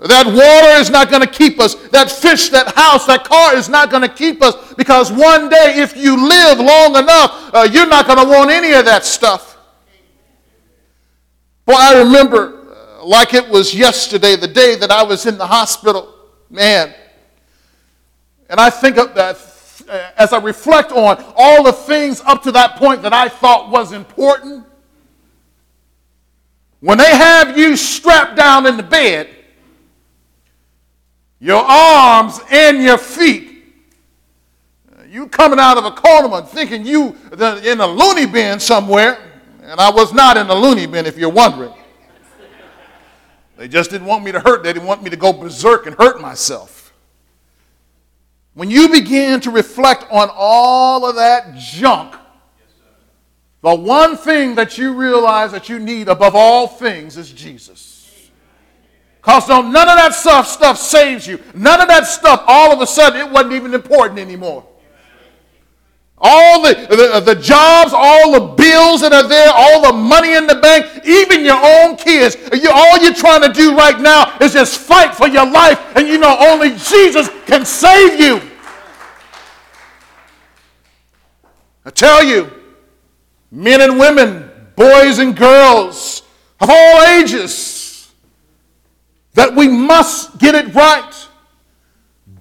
That 0.01 0.25
water 0.25 0.81
is 0.81 0.89
not 0.89 1.09
going 1.09 1.21
to 1.21 1.31
keep 1.31 1.61
us. 1.61 1.75
That 1.89 2.11
fish, 2.11 2.49
that 2.49 2.75
house, 2.75 3.05
that 3.05 3.23
car 3.23 3.55
is 3.55 3.69
not 3.69 3.89
going 3.89 4.03
to 4.03 4.13
keep 4.13 4.41
us 4.41 4.73
because 4.73 5.13
one 5.13 5.47
day, 5.47 5.75
if 5.77 5.95
you 5.95 6.27
live 6.27 6.59
long 6.59 6.97
enough, 6.97 7.51
uh, 7.53 7.69
you're 7.71 7.87
not 7.87 8.05
going 8.05 8.19
to 8.19 8.25
want 8.25 8.49
any 8.49 8.73
of 8.73 8.83
that 8.83 9.05
stuff. 9.05 9.48
Well, 11.69 11.77
I 11.77 11.99
remember 11.99 12.73
uh, 12.99 13.05
like 13.05 13.35
it 13.35 13.47
was 13.47 13.75
yesterday, 13.75 14.35
the 14.35 14.47
day 14.47 14.75
that 14.77 14.89
I 14.89 15.03
was 15.03 15.27
in 15.27 15.37
the 15.37 15.45
hospital. 15.45 16.15
Man. 16.49 16.95
And 18.49 18.59
I 18.59 18.71
think 18.71 18.97
of 18.97 19.13
that 19.13 19.37
uh, 19.87 20.09
as 20.17 20.33
I 20.33 20.39
reflect 20.39 20.91
on 20.91 21.23
all 21.35 21.61
the 21.61 21.71
things 21.71 22.21
up 22.21 22.41
to 22.41 22.51
that 22.53 22.77
point 22.77 23.03
that 23.03 23.13
I 23.13 23.29
thought 23.29 23.69
was 23.69 23.91
important. 23.91 24.65
When 26.79 26.97
they 26.97 27.15
have 27.15 27.55
you 27.55 27.77
strapped 27.77 28.35
down 28.35 28.65
in 28.65 28.75
the 28.75 28.81
bed, 28.81 29.29
your 31.39 31.63
arms 31.63 32.39
and 32.49 32.81
your 32.81 32.97
feet, 32.97 33.63
uh, 34.97 35.03
you 35.07 35.27
coming 35.27 35.59
out 35.59 35.77
of 35.77 35.85
a 35.85 35.91
coma 35.91 36.41
thinking 36.47 36.83
you 36.83 37.15
in 37.31 37.79
a 37.79 37.85
loony 37.85 38.25
bin 38.25 38.59
somewhere, 38.59 39.28
and 39.69 39.79
I 39.79 39.91
was 39.91 40.13
not 40.13 40.35
in 40.35 40.47
the 40.47 40.55
loony 40.55 40.87
bin 40.87 41.05
if 41.05 41.17
you're 41.17 41.29
wondering. 41.29 41.73
They 43.55 43.67
just 43.67 43.91
didn't 43.91 44.07
want 44.07 44.23
me 44.23 44.31
to 44.31 44.39
hurt. 44.39 44.63
They 44.63 44.73
didn't 44.73 44.87
want 44.87 45.03
me 45.03 45.09
to 45.09 45.17
go 45.17 45.33
berserk 45.33 45.85
and 45.85 45.95
hurt 45.95 46.21
myself. 46.21 46.93
When 48.53 48.71
you 48.71 48.89
begin 48.89 49.41
to 49.41 49.51
reflect 49.51 50.05
on 50.09 50.29
all 50.33 51.05
of 51.05 51.15
that 51.15 51.55
junk, 51.57 52.15
the 53.61 53.75
one 53.75 54.15
thing 54.15 54.55
that 54.55 54.77
you 54.77 54.93
realize 54.93 55.51
that 55.51 55.69
you 55.69 55.77
need 55.77 56.07
above 56.07 56.35
all 56.35 56.67
things 56.67 57.17
is 57.17 57.31
Jesus. 57.31 58.29
Because 59.17 59.47
none 59.49 59.67
of 59.67 59.73
that 59.73 60.13
stuff, 60.13 60.47
stuff 60.47 60.77
saves 60.77 61.27
you. 61.27 61.43
None 61.53 61.81
of 61.81 61.89
that 61.89 62.07
stuff, 62.07 62.43
all 62.47 62.71
of 62.71 62.81
a 62.81 62.87
sudden, 62.87 63.19
it 63.19 63.29
wasn't 63.29 63.53
even 63.53 63.73
important 63.73 64.19
anymore. 64.19 64.65
All 66.21 66.63
the, 66.63 66.73
the, 66.89 67.33
the, 67.33 67.41
jobs, 67.41 67.93
all 67.93 68.33
the 68.33 68.53
bills 68.55 68.99
that 69.01 69.13
are 69.13 69.27
there, 69.27 69.49
all 69.53 69.81
the 69.81 69.93
money 69.93 70.35
in 70.35 70.47
the 70.47 70.55
bank, 70.55 71.05
even 71.05 71.45
your 71.45 71.59
own 71.63 71.95
kids. 71.95 72.35
You, 72.53 72.69
all 72.71 72.97
you're 72.97 73.13
trying 73.13 73.41
to 73.41 73.53
do 73.53 73.73
right 73.73 73.97
now 73.99 74.37
is 74.39 74.51
just 74.51 74.79
fight 74.79 75.15
for 75.15 75.29
your 75.29 75.49
life, 75.49 75.79
and 75.95 76.09
you 76.09 76.17
know 76.17 76.35
only 76.39 76.71
Jesus 76.71 77.29
can 77.45 77.65
save 77.65 78.19
you. 78.19 78.41
I 81.85 81.89
tell 81.91 82.21
you, 82.21 82.51
men 83.49 83.79
and 83.79 83.97
women, 83.97 84.51
boys 84.75 85.19
and 85.19 85.35
girls 85.35 86.23
of 86.59 86.69
all 86.69 87.01
ages, 87.03 88.11
that 89.35 89.55
we 89.55 89.69
must 89.69 90.37
get 90.37 90.53
it 90.53 90.75
right. 90.75 91.27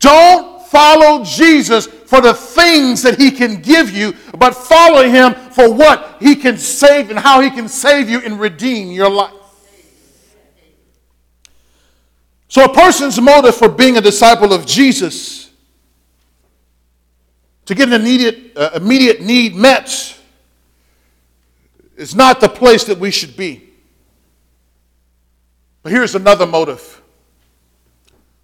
Don't 0.00 0.66
follow 0.66 1.24
Jesus 1.24 1.86
for 2.08 2.22
the 2.22 2.32
things 2.32 3.02
that 3.02 3.18
he 3.18 3.30
can 3.30 3.60
give 3.60 3.90
you, 3.90 4.14
but 4.38 4.54
follow 4.54 5.06
him 5.06 5.34
for 5.50 5.70
what 5.70 6.16
he 6.18 6.34
can 6.34 6.56
save 6.56 7.10
and 7.10 7.18
how 7.18 7.42
he 7.42 7.50
can 7.50 7.68
save 7.68 8.08
you 8.08 8.18
and 8.20 8.40
redeem 8.40 8.90
your 8.90 9.10
life. 9.10 9.34
So, 12.48 12.64
a 12.64 12.72
person's 12.72 13.20
motive 13.20 13.54
for 13.54 13.68
being 13.68 13.98
a 13.98 14.00
disciple 14.00 14.54
of 14.54 14.64
Jesus 14.64 15.50
to 17.66 17.74
get 17.74 17.88
an 17.88 18.00
immediate, 18.00 18.56
uh, 18.56 18.70
immediate 18.76 19.20
need 19.20 19.54
met 19.54 20.18
is 21.94 22.14
not 22.14 22.40
the 22.40 22.48
place 22.48 22.84
that 22.84 22.98
we 22.98 23.10
should 23.10 23.36
be. 23.36 23.68
But 25.82 25.92
here's 25.92 26.14
another 26.14 26.46
motive. 26.46 27.02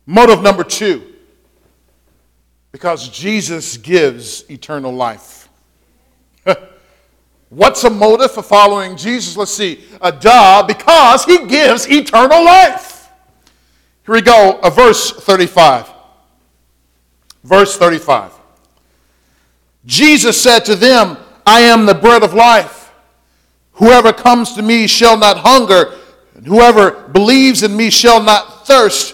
Motive 0.05 0.43
number 0.43 0.65
two 0.65 1.14
because 2.75 3.09
Jesus 3.09 3.77
gives 3.77 4.51
eternal 4.51 4.93
life. 4.93 5.49
What's 7.49 7.85
a 7.85 7.89
motive 7.89 8.33
for 8.33 8.43
following 8.43 8.97
Jesus? 8.97 9.37
Let's 9.37 9.53
see. 9.53 9.85
A 10.01 10.11
duh, 10.11 10.65
because 10.67 11.25
he 11.25 11.47
gives 11.47 11.89
eternal 11.89 12.45
life. 12.45 13.09
Here 14.05 14.17
we 14.17 14.23
go, 14.23 14.59
a 14.61 14.73
verse 14.73 15.13
35. 15.13 15.89
Verse 17.45 17.77
35. 17.77 18.33
Jesus 19.87 20.43
said 20.43 20.65
to 20.65 20.75
them, 20.75 21.17
I 21.47 21.61
am 21.61 21.87
the 21.87 21.95
bread 21.95 22.25
of 22.25 22.35
life. 22.35 22.93
Whoever 23.75 24.13
comes 24.13 24.53
to 24.55 24.63
me 24.63 24.89
shall 24.89 25.17
not 25.17 25.37
hunger, 25.37 25.95
and 26.35 26.45
whoever 26.45 27.07
believes 27.11 27.63
in 27.63 27.77
me 27.77 27.89
shall 27.91 28.21
not 28.21 28.67
thirst. 28.67 29.14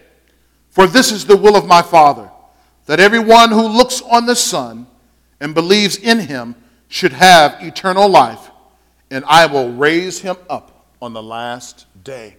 For 0.71 0.87
this 0.87 1.11
is 1.11 1.25
the 1.25 1.37
will 1.37 1.55
of 1.55 1.67
my 1.67 1.81
Father, 1.81 2.31
that 2.85 2.99
everyone 2.99 3.51
who 3.51 3.67
looks 3.67 4.01
on 4.01 4.25
the 4.25 4.35
Son 4.35 4.87
and 5.39 5.53
believes 5.53 5.97
in 5.97 6.19
him 6.19 6.55
should 6.87 7.11
have 7.13 7.61
eternal 7.61 8.09
life, 8.09 8.49
and 9.09 9.23
I 9.27 9.45
will 9.45 9.71
raise 9.73 10.19
him 10.19 10.37
up 10.49 10.87
on 11.01 11.13
the 11.13 11.21
last 11.21 11.85
day. 12.03 12.37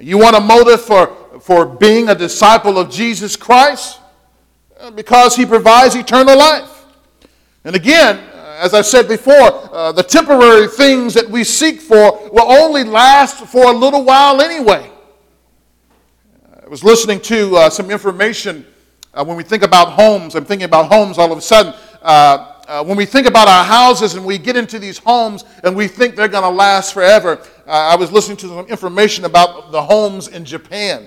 You 0.00 0.18
want 0.18 0.34
a 0.34 0.40
motive 0.40 0.82
for, 0.82 1.06
for 1.40 1.66
being 1.66 2.08
a 2.08 2.14
disciple 2.16 2.78
of 2.78 2.90
Jesus 2.90 3.36
Christ? 3.36 4.00
Because 4.96 5.36
he 5.36 5.46
provides 5.46 5.94
eternal 5.94 6.36
life. 6.36 6.84
And 7.62 7.76
again, 7.76 8.18
as 8.58 8.74
I 8.74 8.82
said 8.82 9.06
before, 9.06 9.72
uh, 9.72 9.92
the 9.92 10.02
temporary 10.02 10.66
things 10.66 11.14
that 11.14 11.28
we 11.28 11.44
seek 11.44 11.80
for 11.80 12.28
will 12.30 12.50
only 12.50 12.82
last 12.82 13.46
for 13.46 13.70
a 13.70 13.72
little 13.72 14.04
while 14.04 14.40
anyway. 14.40 14.90
I 16.64 16.68
was 16.68 16.82
listening 16.82 17.20
to 17.20 17.56
uh, 17.56 17.68
some 17.68 17.90
information 17.90 18.64
uh, 19.12 19.22
when 19.22 19.36
we 19.36 19.42
think 19.42 19.62
about 19.62 19.92
homes. 19.92 20.34
I'm 20.34 20.46
thinking 20.46 20.64
about 20.64 20.90
homes 20.90 21.18
all 21.18 21.30
of 21.30 21.36
a 21.36 21.42
sudden. 21.42 21.74
Uh, 22.00 22.52
uh 22.66 22.82
when 22.82 22.96
we 22.96 23.04
think 23.04 23.26
about 23.26 23.48
our 23.48 23.64
houses 23.64 24.14
and 24.14 24.24
we 24.24 24.38
get 24.38 24.56
into 24.56 24.78
these 24.78 24.96
homes 24.96 25.44
and 25.62 25.76
we 25.76 25.86
think 25.86 26.16
they're 26.16 26.26
going 26.26 26.42
to 26.42 26.48
last 26.48 26.94
forever, 26.94 27.38
uh, 27.66 27.70
I 27.70 27.96
was 27.96 28.10
listening 28.10 28.38
to 28.38 28.48
some 28.48 28.66
information 28.66 29.26
about 29.26 29.72
the 29.72 29.82
homes 29.82 30.28
in 30.28 30.46
Japan. 30.46 31.06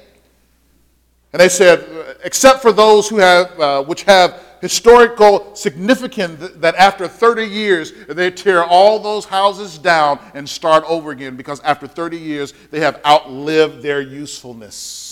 And 1.34 1.40
they 1.40 1.50
said, 1.50 1.88
except 2.24 2.62
for 2.62 2.72
those 2.72 3.10
who 3.10 3.18
have, 3.18 3.60
uh, 3.60 3.84
which 3.84 4.04
have 4.04 4.40
historical 4.62 5.56
significance 5.56 6.52
that 6.58 6.76
after 6.76 7.08
30 7.08 7.46
years 7.46 7.94
they 8.10 8.30
tear 8.30 8.64
all 8.64 9.00
those 9.00 9.26
houses 9.26 9.80
down 9.80 10.20
and 10.36 10.48
start 10.48 10.84
over 10.88 11.10
again 11.10 11.36
because 11.36 11.60
after 11.62 11.88
30 11.88 12.18
years 12.18 12.54
they 12.70 12.80
have 12.80 13.02
outlived 13.04 13.82
their 13.82 14.02
usefulness. 14.02 15.07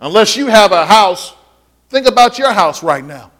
Unless 0.00 0.36
you 0.36 0.46
have 0.46 0.72
a 0.72 0.86
house, 0.86 1.34
think 1.88 2.06
about 2.06 2.38
your 2.38 2.52
house 2.52 2.82
right 2.82 3.04
now. 3.04 3.32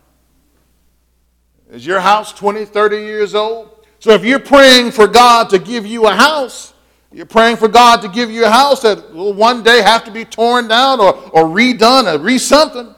Is 1.71 1.87
your 1.87 2.01
house 2.01 2.33
20, 2.33 2.65
30 2.65 2.97
years 2.97 3.35
old? 3.35 3.87
So 4.01 4.13
if 4.13 4.25
you're 4.25 4.39
praying 4.39 4.93
for 4.93 5.07
God 5.07 5.51
to 5.51 5.59
give 5.59 5.87
you 5.87 6.07
a 6.07 6.15
house, 6.15 6.73
you're 7.13 7.27
praying 7.27 7.57
for 7.57 7.69
God 7.69 8.03
to 8.03 8.09
give 8.09 8.31
you 8.31 8.45
a 8.45 8.51
house 8.51 8.83
that 8.83 9.15
will 9.15 9.33
one 9.33 9.63
day 9.63 9.83
have 9.83 10.05
to 10.05 10.11
be 10.11 10.25
torn 10.25 10.69
down 10.69 11.01
or, 11.01 11.15
or 11.33 11.45
redone 11.45 12.13
or 12.13 12.19
re 12.19 12.39
something. 12.39 12.95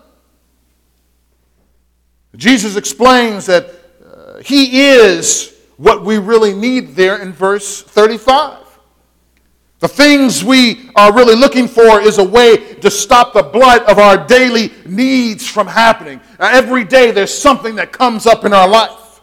Jesus 2.36 2.76
explains 2.76 3.46
that 3.46 3.70
uh, 4.04 4.38
He 4.38 4.82
is 4.82 5.56
what 5.76 6.04
we 6.04 6.18
really 6.18 6.54
need 6.54 6.94
there 6.94 7.22
in 7.22 7.32
verse 7.32 7.82
35. 7.82 8.58
The 9.78 9.88
things 9.88 10.44
we 10.44 10.90
are 10.94 11.14
really 11.14 11.34
looking 11.34 11.66
for 11.66 12.00
is 12.00 12.18
a 12.18 12.24
way 12.24 12.69
to 12.82 12.90
stop 12.90 13.32
the 13.32 13.42
blood 13.42 13.82
of 13.82 13.98
our 13.98 14.26
daily 14.26 14.72
needs 14.86 15.46
from 15.46 15.66
happening. 15.66 16.20
Every 16.38 16.84
day 16.84 17.10
there's 17.10 17.36
something 17.36 17.74
that 17.76 17.92
comes 17.92 18.26
up 18.26 18.44
in 18.44 18.52
our 18.52 18.68
life. 18.68 19.20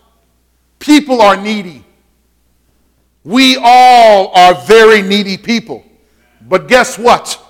People 0.80 1.22
are 1.22 1.36
needy. 1.36 1.84
We 3.24 3.58
all 3.62 4.30
are 4.34 4.54
very 4.66 5.02
needy 5.02 5.38
people. 5.38 5.84
But 6.42 6.68
guess 6.68 6.98
what? 6.98 7.44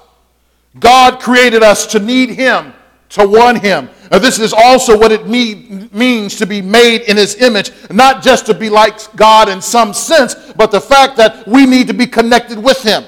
God 0.79 1.19
created 1.19 1.63
us 1.63 1.85
to 1.87 1.99
need 1.99 2.29
Him, 2.29 2.73
to 3.09 3.27
want 3.27 3.61
Him. 3.61 3.89
Now, 4.11 4.19
this 4.19 4.39
is 4.39 4.53
also 4.53 4.97
what 4.97 5.11
it 5.11 5.27
mean, 5.27 5.89
means 5.91 6.35
to 6.37 6.45
be 6.45 6.61
made 6.61 7.01
in 7.01 7.17
His 7.17 7.35
image, 7.41 7.71
not 7.91 8.23
just 8.23 8.45
to 8.47 8.53
be 8.53 8.69
like 8.69 9.15
God 9.15 9.49
in 9.49 9.61
some 9.61 9.93
sense, 9.93 10.33
but 10.55 10.71
the 10.71 10.81
fact 10.81 11.17
that 11.17 11.47
we 11.47 11.65
need 11.65 11.87
to 11.87 11.93
be 11.93 12.07
connected 12.07 12.57
with 12.57 12.81
Him. 12.81 13.03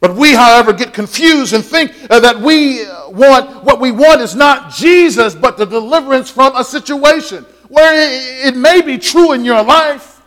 But 0.00 0.14
we, 0.14 0.32
however, 0.32 0.72
get 0.72 0.94
confused 0.94 1.52
and 1.52 1.64
think 1.64 1.92
uh, 2.08 2.20
that 2.20 2.38
we 2.38 2.84
want, 3.08 3.64
what 3.64 3.80
we 3.80 3.90
want 3.90 4.20
is 4.20 4.36
not 4.36 4.72
Jesus, 4.72 5.34
but 5.34 5.56
the 5.56 5.64
deliverance 5.64 6.30
from 6.30 6.54
a 6.54 6.62
situation 6.62 7.44
where 7.68 8.46
it 8.46 8.56
may 8.56 8.80
be 8.80 8.96
true 8.96 9.32
in 9.32 9.44
your 9.44 9.62
life. 9.62 10.22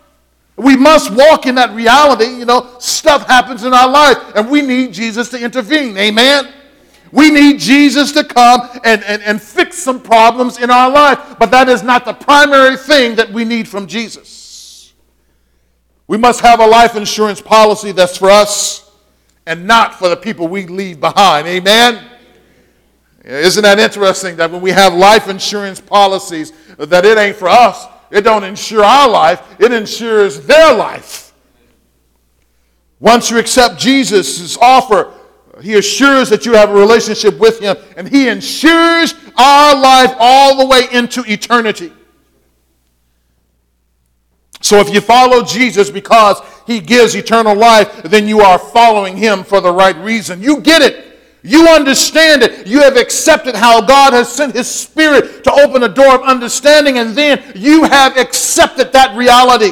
We 0.58 0.76
must 0.76 1.12
walk 1.12 1.46
in 1.46 1.56
that 1.56 1.74
reality. 1.74 2.26
You 2.26 2.46
know, 2.46 2.76
stuff 2.80 3.26
happens 3.28 3.64
in 3.64 3.74
our 3.74 3.90
life, 3.90 4.18
and 4.36 4.50
we 4.50 4.62
need 4.62 4.94
Jesus 4.94 5.30
to 5.30 5.42
intervene. 5.42 5.98
Amen? 5.98 6.54
We 7.12 7.32
need 7.32 7.60
Jesus 7.60 8.12
to 8.14 8.24
come 8.24 8.70
and, 8.84 9.04
and, 9.04 9.22
and 9.24 9.42
fix 9.42 9.78
some 9.78 10.02
problems 10.02 10.60
in 10.60 10.70
our 10.70 10.90
life. 10.90 11.38
But 11.40 11.52
that 11.52 11.68
is 11.70 11.82
not 11.82 12.06
the 12.06 12.14
primary 12.14 12.78
thing 12.78 13.16
that 13.16 13.32
we 13.32 13.46
need 13.46 13.68
from 13.68 13.88
Jesus. 13.88 14.94
We 16.08 16.18
must 16.18 16.42
have 16.42 16.60
a 16.60 16.68
life 16.68 16.96
insurance 16.96 17.42
policy 17.42 17.94
that's 17.94 18.18
for 18.18 18.30
us 18.30 18.91
and 19.46 19.66
not 19.66 19.96
for 19.96 20.10
the 20.10 20.16
people 20.16 20.48
we 20.48 20.68
leave 20.68 21.00
behind. 21.00 21.48
Amen? 21.48 22.04
Isn't 23.24 23.64
that 23.64 23.80
interesting 23.80 24.36
that 24.38 24.52
when 24.52 24.62
we 24.62 24.72
have 24.72 24.94
life 24.94 25.28
insurance 25.28 25.80
policies, 25.80 26.54
that 26.78 27.06
it 27.06 27.18
ain't 27.18 27.36
for 27.36 27.48
us, 27.48 27.86
it 28.10 28.22
don't 28.22 28.44
insure 28.44 28.84
our 28.84 29.08
life, 29.08 29.42
it 29.60 29.72
insures 29.72 30.46
their 30.46 30.74
life. 30.74 31.34
Once 33.00 33.32
you 33.32 33.38
accept 33.38 33.80
Jesus' 33.80 34.58
offer, 34.58 35.14
he 35.62 35.76
assures 35.76 36.30
that 36.30 36.46
you 36.46 36.54
have 36.54 36.70
a 36.70 36.74
relationship 36.74 37.38
with 37.40 37.60
him, 37.60 37.76
and 37.98 38.08
he 38.08 38.28
insures 38.28 39.14
our 39.38 39.76
life 39.76 40.16
all 40.20 40.58
the 40.58 40.66
way 40.66 40.88
into 40.92 41.24
eternity. 41.28 41.92
So 44.62 44.78
if 44.78 44.94
you 44.94 45.02
follow 45.02 45.44
Jesus 45.44 45.90
because 45.90 46.42
he 46.66 46.80
gives 46.80 47.16
eternal 47.16 47.56
life, 47.56 48.04
then 48.04 48.28
you 48.28 48.42
are 48.42 48.58
following 48.58 49.18
him 49.18 49.44
for 49.44 49.60
the 49.60 49.72
right 49.72 49.98
reason. 49.98 50.42
You 50.42 50.62
get 50.62 50.82
it. 50.82 51.12
You 51.44 51.68
understand 51.68 52.44
it. 52.44 52.68
You 52.68 52.82
have 52.82 52.98
accepted 52.98 53.56
how 53.56 53.82
God 53.82 54.14
has 54.14 54.32
sent 54.32 54.54
His 54.54 54.70
Spirit 54.70 55.44
to 55.44 55.52
open 55.52 55.84
a 55.84 55.90
door 55.90 56.16
of 56.16 56.22
understanding, 56.22 57.00
and 57.00 57.16
then 57.16 57.42
you 57.56 57.84
have 57.84 58.16
accepted 58.16 58.94
that 58.94 59.18
reality. 59.18 59.72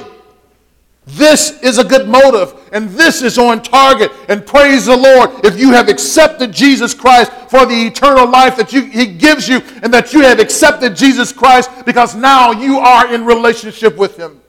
This 1.06 1.62
is 1.62 1.78
a 1.78 1.84
good 1.84 2.08
motive, 2.08 2.54
and 2.72 2.90
this 2.90 3.22
is 3.22 3.38
on 3.38 3.62
target. 3.62 4.12
And 4.30 4.46
praise 4.46 4.86
the 4.86 4.98
Lord 4.98 5.46
if 5.46 5.60
you 5.60 5.72
have 5.72 5.90
accepted 5.90 6.52
Jesus 6.52 6.94
Christ 6.94 7.32
for 7.50 7.66
the 7.66 7.88
eternal 7.88 8.30
life 8.30 8.56
that 8.58 8.74
you, 8.74 8.82
He 8.86 9.06
gives 9.06 9.48
you, 9.48 9.62
and 9.84 9.94
that 9.94 10.12
you 10.14 10.22
have 10.22 10.40
accepted 10.40 10.96
Jesus 10.96 11.32
Christ 11.32 11.70
because 11.86 12.16
now 12.16 12.52
you 12.52 12.80
are 12.80 13.14
in 13.14 13.26
relationship 13.26 13.96
with 13.96 14.18
Him. 14.18 14.40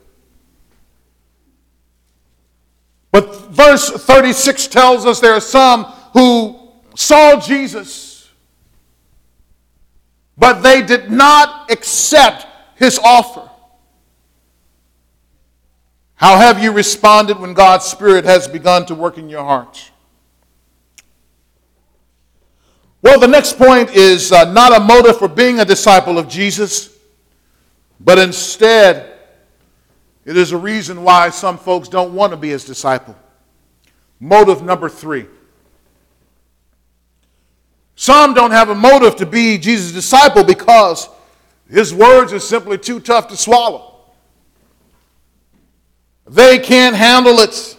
But 3.12 3.34
verse 3.50 3.90
36 3.90 4.68
tells 4.68 5.04
us 5.04 5.20
there 5.20 5.34
are 5.34 5.40
some 5.40 5.84
who 6.12 6.70
saw 6.94 7.40
Jesus, 7.40 8.30
but 10.38 10.62
they 10.62 10.82
did 10.82 11.10
not 11.10 11.70
accept 11.70 12.46
his 12.76 12.98
offer. 13.02 13.48
How 16.14 16.36
have 16.36 16.62
you 16.62 16.70
responded 16.70 17.38
when 17.38 17.54
God's 17.54 17.86
Spirit 17.86 18.24
has 18.26 18.46
begun 18.46 18.84
to 18.86 18.94
work 18.94 19.18
in 19.18 19.28
your 19.28 19.42
heart? 19.42 19.90
Well, 23.02 23.18
the 23.18 23.28
next 23.28 23.56
point 23.56 23.90
is 23.90 24.30
uh, 24.30 24.52
not 24.52 24.76
a 24.76 24.80
motive 24.80 25.18
for 25.18 25.28
being 25.28 25.60
a 25.60 25.64
disciple 25.64 26.18
of 26.18 26.28
Jesus, 26.28 26.94
but 27.98 28.18
instead, 28.18 29.09
it 30.30 30.36
is 30.36 30.52
a 30.52 30.56
reason 30.56 31.02
why 31.02 31.28
some 31.30 31.58
folks 31.58 31.88
don't 31.88 32.14
want 32.14 32.30
to 32.32 32.36
be 32.36 32.50
his 32.50 32.64
disciple. 32.64 33.16
Motive 34.20 34.62
number 34.62 34.88
three 34.88 35.26
some 38.00 38.32
don't 38.32 38.52
have 38.52 38.70
a 38.70 38.74
motive 38.74 39.16
to 39.16 39.26
be 39.26 39.58
Jesus' 39.58 39.92
disciple 39.92 40.42
because 40.42 41.10
his 41.68 41.92
words 41.92 42.32
are 42.32 42.38
simply 42.38 42.78
too 42.78 42.98
tough 42.98 43.28
to 43.28 43.36
swallow. 43.36 43.94
They 46.26 46.58
can't 46.58 46.96
handle 46.96 47.40
it. 47.40 47.76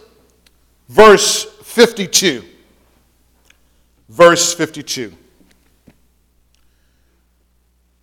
Verse 0.88 1.42
52. 1.42 2.44
Verse 4.10 4.54
52. 4.54 5.12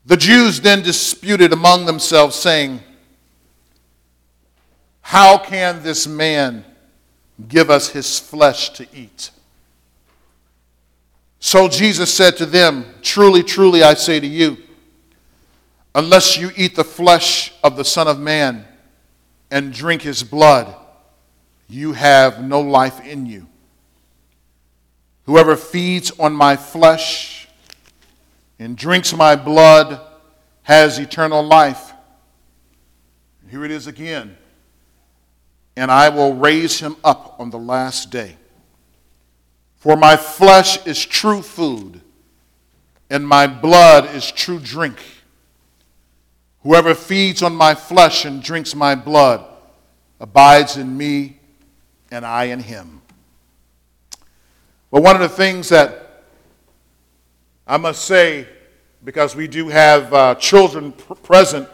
The 0.08 0.18
Jews 0.18 0.60
then 0.60 0.82
disputed 0.82 1.54
among 1.54 1.86
themselves, 1.86 2.36
saying, 2.36 2.82
How 5.10 5.40
can 5.40 5.82
this 5.82 6.06
man 6.06 6.64
give 7.48 7.72
us 7.72 7.90
his 7.90 8.20
flesh 8.20 8.70
to 8.74 8.86
eat? 8.94 9.32
So 11.40 11.68
Jesus 11.68 12.14
said 12.14 12.38
to 12.38 12.46
them, 12.46 12.86
Truly, 13.02 13.42
truly, 13.42 13.82
I 13.82 13.96
say 13.96 14.20
to 14.20 14.28
you, 14.28 14.58
unless 15.96 16.38
you 16.38 16.52
eat 16.56 16.76
the 16.76 16.84
flesh 16.84 17.52
of 17.64 17.76
the 17.76 17.84
Son 17.84 18.08
of 18.08 18.20
Man 18.20 18.68
and 19.50 19.74
drink 19.74 20.04
his 20.04 20.22
blood, 20.22 20.76
you 21.68 21.94
have 21.94 22.44
no 22.44 22.62
life 22.62 23.04
in 23.04 23.26
you. 23.26 23.48
Whoever 25.26 25.56
feeds 25.56 26.12
on 26.20 26.34
my 26.34 26.56
flesh 26.56 27.48
and 28.60 28.78
drinks 28.78 29.12
my 29.12 29.36
blood 29.36 30.02
has 30.62 31.00
eternal 31.00 31.42
life. 31.42 31.94
Here 33.50 33.66
it 33.66 33.72
is 33.72 33.88
again. 33.88 34.38
And 35.80 35.90
I 35.90 36.10
will 36.10 36.36
raise 36.36 36.78
him 36.82 36.98
up 37.06 37.38
on 37.40 37.52
the 37.52 37.58
last 37.58 38.12
day. 38.12 38.36
For 39.78 39.96
my 39.96 40.18
flesh 40.18 40.86
is 40.86 41.06
true 41.06 41.42
food, 41.42 42.02
and 43.10 43.26
my 43.26 43.48
blood 43.48 44.14
is 44.14 44.30
true 44.30 44.60
drink. 44.60 44.98
Whoever 46.64 46.94
feeds 46.94 47.42
on 47.42 47.56
my 47.56 47.76
flesh 47.76 48.26
and 48.26 48.44
drinks 48.44 48.76
my 48.76 48.94
blood 48.94 49.46
abides 50.20 50.76
in 50.76 50.98
me, 50.98 51.40
and 52.12 52.26
I 52.26 52.46
in 52.46 52.60
him. 52.60 53.02
But 54.92 55.02
one 55.02 55.16
of 55.16 55.22
the 55.22 55.30
things 55.30 55.70
that 55.70 56.26
I 57.66 57.78
must 57.78 58.04
say, 58.04 58.50
because 59.06 59.34
we 59.34 59.48
do 59.48 59.70
have 59.70 60.14
uh, 60.14 60.36
children 60.36 60.92
pr- 60.92 61.14
present, 61.14 61.70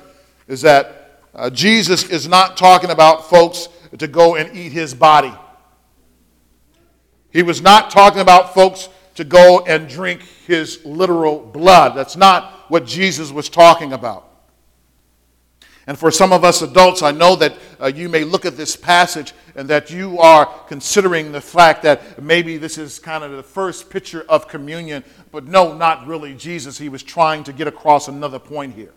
is 0.48 0.62
that 0.62 1.22
uh, 1.34 1.50
Jesus 1.50 2.08
is 2.12 2.28
not 2.28 2.56
talking 2.56 2.92
about 2.92 3.28
folks 3.28 3.68
to 3.98 4.08
go 4.08 4.36
and 4.36 4.56
eat 4.56 4.72
his 4.72 4.94
body. 4.94 5.34
He 7.32 7.44
was 7.44 7.62
not 7.62 7.92
talking 7.92 8.22
about 8.22 8.54
folks 8.54 8.90
to 9.16 9.24
go 9.24 9.64
and 9.66 9.88
drink 9.88 10.22
his 10.46 10.86
literal 10.86 11.40
blood. 11.40 11.96
That's 11.96 12.16
not 12.16 12.52
what 12.70 12.86
Jesus 12.86 13.32
was 13.32 13.50
talking 13.50 13.94
about. 13.94 14.26
And 15.88 15.98
for 15.98 16.10
some 16.10 16.34
of 16.34 16.44
us 16.44 16.62
adults, 16.62 17.04
I 17.04 17.12
know 17.12 17.36
that 17.36 17.58
uh, 17.80 17.92
you 17.94 18.10
may 18.10 18.24
look 18.24 18.46
at 18.46 18.58
this 18.58 18.76
passage 18.76 19.34
and 19.56 19.68
that 19.70 19.92
you 19.92 20.18
are 20.20 20.46
considering 20.68 21.32
the 21.32 21.42
fact 21.42 21.84
that 21.84 22.22
maybe 22.22 22.58
this 22.58 22.78
is 22.78 22.98
kind 22.98 23.24
of 23.24 23.32
the 23.34 23.44
first 23.44 23.90
picture 23.90 24.26
of 24.28 24.48
communion, 24.48 25.04
but 25.32 25.46
no, 25.46 25.76
not 25.76 26.08
really 26.08 26.34
Jesus. 26.34 26.78
He 26.78 26.90
was 26.90 27.04
trying 27.04 27.44
to 27.44 27.54
get 27.54 27.68
across 27.68 28.08
another 28.08 28.40
point 28.40 28.74
here. 28.74 28.94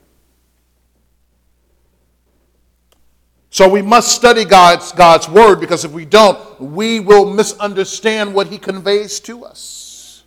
So 3.51 3.69
we 3.69 3.83
must 3.83 4.13
study 4.13 4.45
God's, 4.45 4.93
God's 4.93 5.29
word 5.29 5.61
because 5.61 5.85
if 5.85 5.93
we 5.93 6.05
don't, 6.05 6.61
we 6.61 7.01
will 7.01 7.33
misunderstand 7.33 8.35
what 8.35 8.49
he 8.49 8.59
conveys 8.59 9.21
to 9.21 9.45
us. 9.45 10.25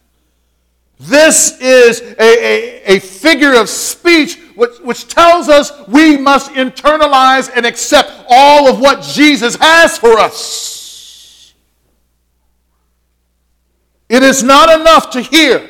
This 0.99 1.59
is 1.59 2.01
a, 2.01 2.15
a, 2.19 2.83
a 2.97 2.99
figure 2.99 3.55
of 3.55 3.69
speech 3.69 4.39
which, 4.55 4.77
which 4.79 5.07
tells 5.07 5.49
us 5.49 5.71
we 5.87 6.17
must 6.17 6.51
internalize 6.51 7.49
and 7.55 7.65
accept 7.65 8.11
all 8.29 8.67
of 8.67 8.79
what 8.79 9.01
Jesus 9.01 9.55
has 9.55 9.97
for 9.97 10.19
us. 10.19 11.53
It 14.09 14.23
is 14.23 14.43
not 14.43 14.79
enough 14.79 15.11
to 15.11 15.21
hear. 15.21 15.67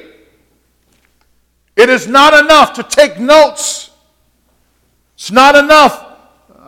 It 1.76 1.90
is 1.90 2.08
not 2.08 2.34
enough 2.34 2.74
to 2.74 2.84
take 2.84 3.20
notes. 3.20 3.92
It's 5.16 5.32
not 5.32 5.56
enough 5.56 6.11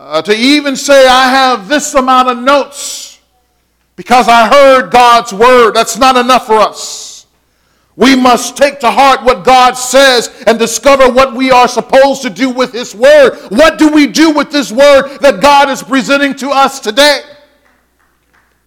uh, 0.04 0.20
to 0.20 0.36
even 0.36 0.76
say, 0.76 1.06
I 1.06 1.30
have 1.30 1.66
this 1.66 1.94
amount 1.94 2.28
of 2.28 2.38
notes 2.38 3.20
because 3.96 4.28
I 4.28 4.48
heard 4.48 4.90
God's 4.90 5.32
word. 5.32 5.72
That's 5.72 5.96
not 5.96 6.16
enough 6.16 6.46
for 6.46 6.58
us. 6.58 7.26
We 7.96 8.14
must 8.14 8.56
take 8.56 8.80
to 8.80 8.90
heart 8.90 9.22
what 9.22 9.44
God 9.44 9.74
says 9.74 10.44
and 10.46 10.58
discover 10.58 11.10
what 11.10 11.34
we 11.34 11.50
are 11.50 11.68
supposed 11.68 12.20
to 12.22 12.30
do 12.30 12.50
with 12.50 12.72
His 12.72 12.94
word. 12.94 13.38
What 13.48 13.78
do 13.78 13.88
we 13.88 14.06
do 14.06 14.30
with 14.30 14.50
this 14.50 14.70
word 14.70 15.18
that 15.20 15.40
God 15.40 15.70
is 15.70 15.82
presenting 15.82 16.34
to 16.36 16.50
us 16.50 16.80
today? 16.80 17.22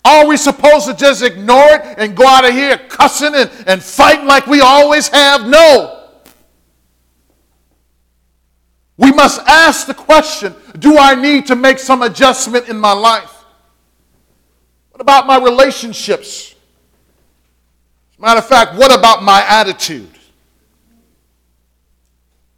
Are 0.04 0.26
we 0.26 0.38
supposed 0.38 0.88
to 0.88 0.96
just 0.96 1.22
ignore 1.22 1.70
it 1.70 2.00
and 2.00 2.16
go 2.16 2.26
out 2.26 2.46
of 2.46 2.54
here 2.54 2.78
cussing 2.90 3.36
and, 3.36 3.52
and 3.68 3.84
fighting 3.84 4.26
like 4.26 4.48
we 4.48 4.62
always 4.62 5.10
have? 5.10 5.46
No. 5.46 6.07
We 8.98 9.12
must 9.12 9.42
ask 9.48 9.86
the 9.88 9.94
question 9.94 10.56
do 10.78 10.98
I 10.98 11.16
need 11.16 11.48
to 11.48 11.56
make 11.56 11.80
some 11.80 12.02
adjustment 12.02 12.68
in 12.68 12.80
my 12.80 12.94
life? 12.94 13.34
What 14.92 15.02
about 15.02 15.28
my 15.28 15.38
relationships? 15.38 16.56
As 18.14 18.18
a 18.18 18.22
matter 18.22 18.40
of 18.40 18.48
fact, 18.48 18.76
what 18.76 18.98
about 18.98 19.22
my 19.22 19.44
attitude? 19.48 20.10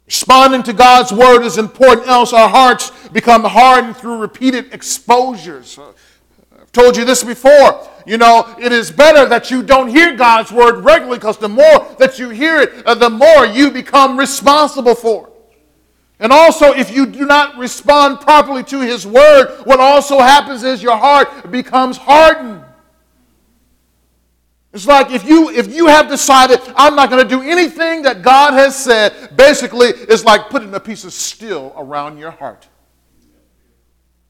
Responding 0.06 0.62
to 0.64 0.72
God's 0.72 1.12
word 1.12 1.42
is 1.42 1.58
important, 1.58 2.08
else 2.08 2.32
our 2.32 2.48
hearts 2.48 2.90
become 3.10 3.44
hardened 3.44 3.96
through 3.96 4.18
repeated 4.18 4.72
exposures. 4.72 5.78
I've 6.60 6.72
told 6.72 6.96
you 6.96 7.04
this 7.04 7.22
before. 7.22 7.86
You 8.06 8.16
know, 8.16 8.56
it 8.58 8.72
is 8.72 8.90
better 8.90 9.26
that 9.26 9.50
you 9.50 9.62
don't 9.62 9.88
hear 9.88 10.16
God's 10.16 10.50
word 10.50 10.82
regularly 10.82 11.18
because 11.18 11.38
the 11.38 11.48
more 11.48 11.86
that 11.98 12.18
you 12.18 12.30
hear 12.30 12.60
it, 12.60 12.84
uh, 12.86 12.94
the 12.94 13.10
more 13.10 13.46
you 13.46 13.70
become 13.70 14.18
responsible 14.18 14.94
for 14.94 15.28
it. 15.28 15.29
And 16.20 16.32
also, 16.32 16.72
if 16.72 16.94
you 16.94 17.06
do 17.06 17.24
not 17.24 17.56
respond 17.56 18.20
properly 18.20 18.62
to 18.64 18.80
His 18.80 19.06
word, 19.06 19.62
what 19.64 19.80
also 19.80 20.20
happens 20.20 20.62
is 20.62 20.82
your 20.82 20.96
heart 20.96 21.50
becomes 21.50 21.96
hardened. 21.96 22.62
It's 24.72 24.86
like 24.86 25.10
if 25.10 25.26
you 25.26 25.50
if 25.50 25.74
you 25.74 25.86
have 25.86 26.08
decided 26.08 26.60
I'm 26.76 26.94
not 26.94 27.10
going 27.10 27.26
to 27.26 27.28
do 27.28 27.42
anything 27.42 28.02
that 28.02 28.22
God 28.22 28.52
has 28.52 28.76
said, 28.76 29.34
basically 29.36 29.88
it's 29.88 30.24
like 30.24 30.48
putting 30.48 30.72
a 30.74 30.78
piece 30.78 31.04
of 31.04 31.12
steel 31.12 31.74
around 31.76 32.18
your 32.18 32.30
heart. 32.30 32.68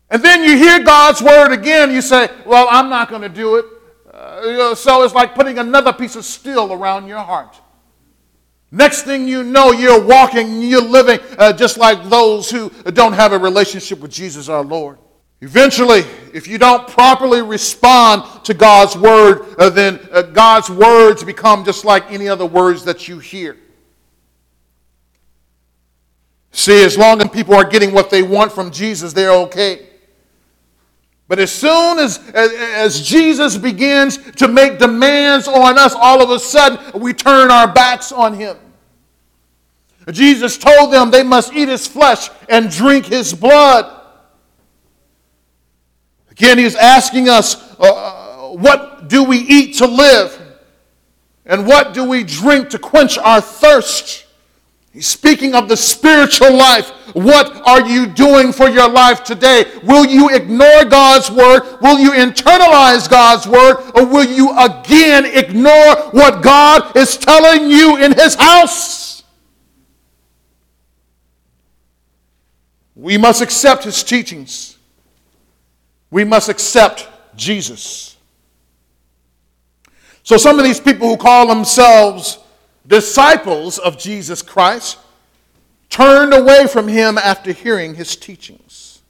And 0.09 0.24
then 0.24 0.43
you 0.43 0.57
hear 0.57 0.82
God's 0.82 1.20
word 1.20 1.53
again, 1.53 1.93
you 1.93 2.01
say, 2.01 2.30
Well, 2.47 2.68
I'm 2.70 2.88
not 2.88 3.11
going 3.11 3.22
to 3.22 3.28
do 3.28 3.57
it. 3.57 3.66
Uh, 4.12 4.74
so 4.74 5.03
it's 5.03 5.14
like 5.14 5.34
putting 5.34 5.59
another 5.59 5.93
piece 5.93 6.16
of 6.16 6.24
steel 6.24 6.72
around 6.72 7.07
your 7.07 7.20
heart. 7.20 7.61
Next 8.73 9.03
thing 9.03 9.27
you 9.27 9.43
know, 9.43 9.73
you're 9.73 10.01
walking, 10.01 10.62
you're 10.62 10.81
living 10.81 11.18
uh, 11.39 11.53
just 11.53 11.77
like 11.77 12.09
those 12.09 12.51
who 12.51 12.71
don't 12.93 13.14
have 13.14 13.33
a 13.33 13.39
relationship 13.39 13.99
with 13.99 14.12
Jesus 14.12 14.49
our 14.49 14.62
Lord. 14.62 14.99
Eventually, 15.41 16.05
if 16.35 16.47
you 16.47 16.59
don't 16.59 16.87
properly 16.87 17.43
respond 17.43 18.45
to 18.45 18.55
God's 18.55 18.97
word, 18.97 19.55
uh, 19.59 19.71
then 19.71 19.99
uh, 20.12 20.23
God's 20.23 20.71
words 20.71 21.25
become 21.25 21.64
just 21.64 21.85
like 21.85 22.12
any 22.12 22.29
other 22.29 22.47
words 22.47 22.85
that 22.85 23.09
you 23.09 23.18
hear. 23.18 23.57
See, 26.53 26.85
as 26.85 26.99
long 26.99 27.23
as 27.23 27.29
people 27.31 27.55
are 27.55 27.64
getting 27.64 27.93
what 27.93 28.11
they 28.11 28.23
want 28.23 28.53
from 28.53 28.71
Jesus, 28.71 29.12
they're 29.12 29.33
okay. 29.33 29.89
But 31.31 31.39
as 31.39 31.53
soon 31.53 32.01
as, 32.01 32.18
as, 32.31 32.53
as, 32.53 33.03
Jesus 33.03 33.57
begins 33.57 34.18
to 34.33 34.49
make 34.49 34.81
demands 34.81 35.47
on 35.47 35.78
us, 35.78 35.95
all 35.95 36.20
of 36.20 36.31
a 36.31 36.41
sudden 36.41 37.01
we 37.01 37.12
turn 37.12 37.53
our 37.53 37.72
backs 37.72 38.11
on 38.11 38.35
him. 38.35 38.57
Jesus 40.11 40.59
told 40.59 40.93
them 40.93 41.12
they 41.12 41.22
must 41.22 41.53
eat 41.53 41.68
his 41.68 41.87
flesh 41.87 42.31
and 42.49 42.68
drink 42.68 43.07
his 43.07 43.33
blood. 43.33 44.03
Again, 46.33 46.59
he's 46.59 46.74
asking 46.74 47.28
us, 47.28 47.78
uh, 47.78 47.85
uh 47.85 48.57
what 48.57 49.09
do 49.09 49.22
we 49.22 49.39
eat 49.39 49.76
to 49.76 49.87
live? 49.87 50.37
And 51.47 51.64
what 51.64 51.95
do 51.95 52.09
we 52.09 52.24
drink 52.24 52.70
to 52.70 52.78
quench 52.81 53.18
our 53.18 53.41
thirst? 53.41 54.26
He's 54.93 55.07
speaking 55.07 55.55
of 55.55 55.68
the 55.68 55.76
spiritual 55.76 56.53
life. 56.53 56.91
What 57.14 57.66
are 57.66 57.86
you 57.86 58.07
doing 58.07 58.53
for 58.53 58.68
your 58.68 58.88
life 58.88 59.22
today? 59.22 59.64
Will 59.84 60.05
you 60.05 60.30
ignore 60.30 60.84
God's 60.84 61.30
word? 61.30 61.78
Will 61.80 61.99
you 61.99 62.11
internalize 62.11 63.09
God's 63.09 63.47
word? 63.47 63.76
Or 63.95 64.05
will 64.05 64.24
you 64.24 64.57
again 64.59 65.26
ignore 65.26 65.95
what 66.11 66.43
God 66.43 66.97
is 66.97 67.16
telling 67.16 67.70
you 67.70 67.99
in 67.99 68.12
His 68.12 68.34
house? 68.34 69.22
We 72.97 73.16
must 73.16 73.43
accept 73.43 73.84
His 73.84 74.03
teachings. 74.03 74.76
We 76.11 76.24
must 76.24 76.49
accept 76.49 77.09
Jesus. 77.36 78.16
So, 80.24 80.36
some 80.36 80.59
of 80.59 80.64
these 80.64 80.80
people 80.80 81.09
who 81.09 81.16
call 81.16 81.47
themselves 81.47 82.38
disciples 82.91 83.78
of 83.78 83.97
Jesus 83.97 84.43
Christ 84.43 84.99
turned 85.88 86.34
away 86.34 86.66
from 86.66 86.88
him 86.88 87.16
after 87.16 87.53
hearing 87.53 87.95
his 87.95 88.16
teachings. 88.16 89.01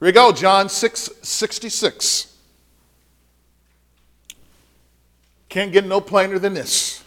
Here 0.00 0.06
we 0.06 0.12
go, 0.12 0.32
John 0.32 0.68
6 0.68 1.10
66. 1.22 2.36
Can't 5.48 5.72
get 5.72 5.86
no 5.86 6.00
plainer 6.00 6.38
than 6.38 6.54
this. 6.54 7.02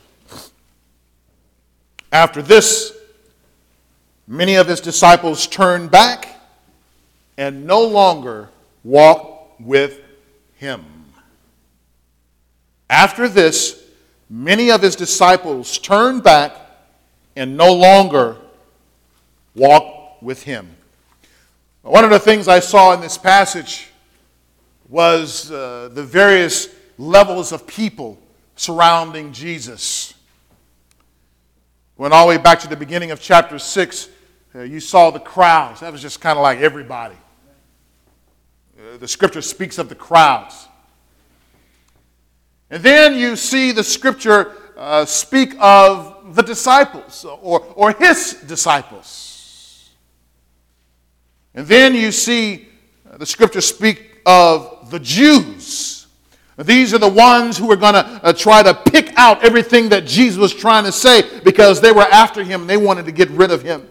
After 2.12 2.42
this, 2.42 2.94
many 4.28 4.56
of 4.56 4.68
his 4.68 4.80
disciples 4.80 5.46
turned 5.48 5.92
back 5.92 6.28
and 7.38 7.66
no 7.66 7.82
longer 7.82 8.50
walked 8.84 9.60
with 9.60 10.00
him. 10.56 10.86
After 12.90 13.28
this, 13.28 13.83
many 14.34 14.72
of 14.72 14.82
his 14.82 14.96
disciples 14.96 15.78
turned 15.78 16.24
back 16.24 16.56
and 17.36 17.56
no 17.56 17.72
longer 17.72 18.36
walked 19.54 20.24
with 20.24 20.42
him. 20.42 20.76
One 21.84 22.04
of 22.04 22.10
the 22.10 22.18
things 22.18 22.48
I 22.48 22.60
saw 22.60 22.94
in 22.94 23.02
this 23.02 23.16
passage 23.16 23.90
was 24.90 25.52
uh, 25.52 25.90
the 25.94 26.04
various 26.04 26.70
levels 26.98 27.52
of 27.52 27.68
people 27.68 28.20
surrounding 28.56 29.34
Jesus. 29.34 30.16
Went 31.98 32.12
all 32.12 32.26
the 32.26 32.36
way 32.36 32.42
back 32.42 32.60
to 32.62 32.68
the 32.68 32.76
beginning 32.76 33.12
of 33.12 33.22
chapter 33.22 33.60
6, 33.60 34.10
uh, 34.56 34.62
you 34.62 34.80
saw 34.80 35.12
the 35.12 35.20
crowds. 35.20 35.82
That 35.82 35.92
was 35.92 36.02
just 36.02 36.22
kind 36.22 36.40
of 36.40 36.44
like 36.44 36.60
everybody. 36.60 37.16
Uh, 38.80 38.98
the 38.98 39.08
scripture 39.08 39.42
speaks 39.44 39.78
of 39.78 39.90
the 39.90 39.96
crowds. 39.96 40.68
And 42.74 42.82
then 42.82 43.14
you 43.14 43.36
see 43.36 43.72
the 43.72 43.84
scripture 43.84 44.54
uh, 44.76 45.06
speak 45.06 45.56
of 45.60 46.34
the 46.36 46.42
disciples 46.42 47.24
or, 47.24 47.60
or 47.76 47.92
his 47.92 48.34
disciples. 48.48 49.92
And 51.54 51.68
then 51.68 51.94
you 51.94 52.12
see 52.12 52.68
uh, 53.08 53.18
the 53.18 53.28
scripture 53.28 53.62
speak 53.62 54.22
of 54.26 54.90
the 54.90 55.00
Jews. 55.00 56.08
These 56.58 56.96
are 56.96 56.98
the 56.98 57.08
ones 57.08 57.60
who 57.60 57.72
are 57.72 57.76
going 57.76 57.94
to 57.94 58.20
uh, 58.24 58.34
try 58.34 58.64
to 58.64 58.74
pick 58.74 59.16
out 59.18 59.44
everything 59.44 59.90
that 59.90 60.08
Jesus 60.08 60.40
was 60.40 60.52
trying 60.52 60.86
to 60.86 60.92
say 60.92 61.42
because 61.42 61.80
they 61.80 61.92
were 61.92 62.02
after 62.02 62.44
him. 62.44 62.66
They 62.66 62.78
wanted 62.78 63.06
to 63.06 63.12
get 63.12 63.30
rid 63.30 63.52
of 63.52 63.62
him. 63.62 63.88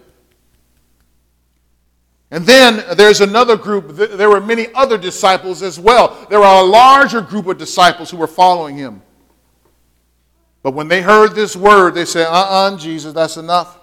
And 2.32 2.46
then 2.46 2.82
there's 2.96 3.20
another 3.20 3.58
group, 3.58 3.90
there 3.90 4.30
were 4.30 4.40
many 4.40 4.68
other 4.74 4.96
disciples 4.96 5.62
as 5.62 5.78
well. 5.78 6.26
There 6.30 6.40
were 6.40 6.46
a 6.46 6.62
larger 6.62 7.20
group 7.20 7.46
of 7.46 7.58
disciples 7.58 8.10
who 8.10 8.16
were 8.16 8.26
following 8.26 8.74
him. 8.74 9.02
But 10.62 10.72
when 10.72 10.88
they 10.88 11.02
heard 11.02 11.34
this 11.34 11.54
word, 11.54 11.94
they 11.94 12.06
said, 12.06 12.26
uh 12.26 12.30
uh-uh, 12.30 12.74
uh 12.74 12.78
Jesus, 12.78 13.12
that's 13.12 13.36
enough. 13.36 13.78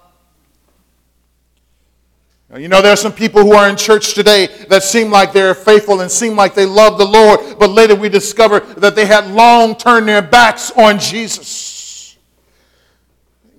You 2.58 2.70
know, 2.70 2.82
there 2.82 2.92
are 2.92 2.98
some 2.98 3.14
people 3.14 3.44
who 3.44 3.54
are 3.54 3.70
in 3.70 3.76
church 3.76 4.16
today 4.16 4.48
that 4.68 4.82
seem 4.82 5.12
like 5.12 5.32
they're 5.32 5.54
faithful 5.54 6.02
and 6.02 6.10
seem 6.10 6.36
like 6.36 6.56
they 6.56 6.66
love 6.66 6.98
the 6.98 7.06
Lord, 7.06 7.60
but 7.60 7.70
later 7.70 7.94
we 7.94 8.10
discover 8.10 8.62
that 8.62 8.96
they 8.96 9.06
had 9.06 9.30
long 9.30 9.76
turned 9.76 10.08
their 10.08 10.24
backs 10.24 10.72
on 10.72 10.98
Jesus. 10.98 12.18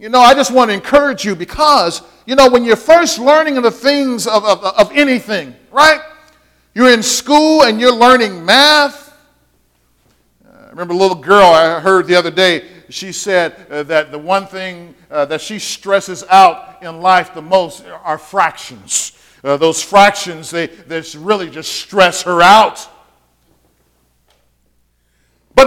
You 0.01 0.09
know, 0.09 0.19
I 0.19 0.35
just 0.35 0.51
want 0.53 0.71
to 0.71 0.75
encourage 0.75 1.25
you 1.25 1.37
because 1.37 2.03
you 2.27 2.35
know, 2.35 2.51
when 2.51 2.65
you're 2.65 2.77
first 2.77 3.19
learning 3.19 3.61
the 3.63 3.71
things 3.71 4.27
of, 4.27 4.45
of, 4.45 4.63
of 4.63 4.93
anything, 4.93 5.55
right? 5.71 6.01
You're 6.75 6.93
in 6.93 7.03
school 7.03 7.65
and 7.65 7.81
you're 7.81 7.95
learning 7.95 8.45
math. 8.45 9.17
Uh, 10.47 10.67
I 10.67 10.71
remember 10.71 10.95
a 10.95 10.97
little 10.97 11.17
girl 11.17 11.47
I 11.47 11.81
heard 11.81 12.07
the 12.07 12.15
other 12.15 12.31
day, 12.31 12.65
she 12.89 13.13
said 13.13 13.67
uh, 13.71 13.83
that 13.85 14.11
the 14.11 14.19
one 14.19 14.47
thing 14.47 14.95
uh, 15.11 15.25
that 15.27 15.41
she 15.41 15.59
stresses 15.59 16.25
out 16.29 16.83
in 16.83 17.01
life 17.01 17.35
the 17.35 17.43
most 17.43 17.85
are 17.87 18.19
fractions. 18.19 19.13
Uh, 19.43 19.57
those 19.57 19.83
fractions, 19.83 20.51
they, 20.51 20.67
they 20.67 21.03
really 21.17 21.49
just 21.49 21.73
stress 21.73 22.23
her 22.23 22.43
out. 22.43 22.89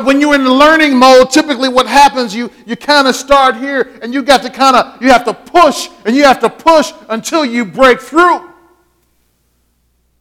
When 0.05 0.21
you're 0.21 0.35
in 0.35 0.45
learning 0.45 0.97
mode, 0.97 1.31
typically 1.31 1.69
what 1.69 1.87
happens, 1.87 2.35
you, 2.35 2.51
you 2.65 2.75
kind 2.75 3.07
of 3.07 3.15
start 3.15 3.57
here 3.57 3.99
and 4.01 4.13
you 4.13 4.23
got 4.23 4.41
to 4.43 4.49
kind 4.49 4.75
of, 4.75 5.01
you 5.01 5.09
have 5.09 5.25
to 5.25 5.33
push 5.33 5.89
and 6.05 6.15
you 6.15 6.23
have 6.23 6.39
to 6.41 6.49
push 6.49 6.91
until 7.09 7.45
you 7.45 7.65
break 7.65 7.99
through. 7.99 8.49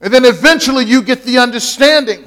And 0.00 0.12
then 0.12 0.24
eventually 0.24 0.84
you 0.84 1.02
get 1.02 1.22
the 1.22 1.38
understanding. 1.38 2.24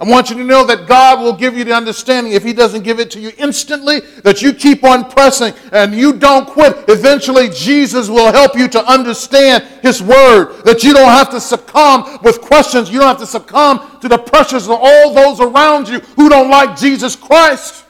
I 0.00 0.04
want 0.04 0.30
you 0.30 0.36
to 0.36 0.44
know 0.44 0.64
that 0.64 0.86
God 0.86 1.20
will 1.20 1.32
give 1.32 1.56
you 1.56 1.64
the 1.64 1.72
understanding. 1.72 2.32
If 2.32 2.44
He 2.44 2.52
doesn't 2.52 2.84
give 2.84 3.00
it 3.00 3.10
to 3.12 3.20
you 3.20 3.32
instantly, 3.36 3.98
that 4.22 4.40
you 4.40 4.52
keep 4.52 4.84
on 4.84 5.10
pressing 5.10 5.52
and 5.72 5.92
you 5.92 6.12
don't 6.12 6.46
quit. 6.46 6.84
Eventually, 6.88 7.48
Jesus 7.48 8.08
will 8.08 8.30
help 8.30 8.56
you 8.56 8.68
to 8.68 8.84
understand 8.84 9.64
His 9.82 10.00
Word. 10.00 10.62
That 10.64 10.84
you 10.84 10.94
don't 10.94 11.10
have 11.10 11.30
to 11.30 11.40
succumb 11.40 12.18
with 12.22 12.40
questions. 12.40 12.90
You 12.90 13.00
don't 13.00 13.08
have 13.08 13.18
to 13.18 13.26
succumb 13.26 13.98
to 14.00 14.08
the 14.08 14.18
pressures 14.18 14.68
of 14.68 14.78
all 14.80 15.14
those 15.14 15.40
around 15.40 15.88
you 15.88 15.98
who 15.98 16.28
don't 16.28 16.48
like 16.48 16.78
Jesus 16.78 17.16
Christ. 17.16 17.84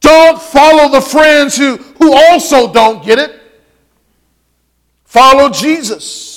Don't 0.00 0.40
follow 0.40 0.90
the 0.90 1.00
friends 1.00 1.56
who, 1.56 1.78
who 1.78 2.12
also 2.12 2.70
don't 2.70 3.02
get 3.02 3.18
it. 3.18 3.40
Follow 5.04 5.48
Jesus. 5.48 6.33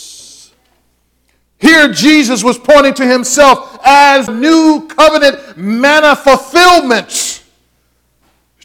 Here, 1.60 1.92
Jesus 1.92 2.44
was 2.44 2.58
pointing 2.58 2.94
to 2.96 3.06
himself 3.06 3.80
as 3.84 4.28
new 4.28 4.88
covenant 4.88 5.58
manna 5.58 6.16
fulfillment 6.16 7.44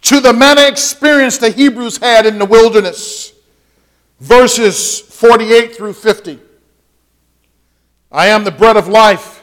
to 0.02 0.20
the 0.20 0.32
manna 0.32 0.66
experience 0.66 1.38
the 1.38 1.50
Hebrews 1.50 1.96
had 1.96 2.26
in 2.26 2.38
the 2.38 2.44
wilderness. 2.44 3.32
Verses 4.20 5.00
48 5.00 5.74
through 5.74 5.94
50. 5.94 6.38
I 8.10 8.26
am 8.26 8.44
the 8.44 8.50
bread 8.50 8.76
of 8.76 8.88
life. 8.88 9.42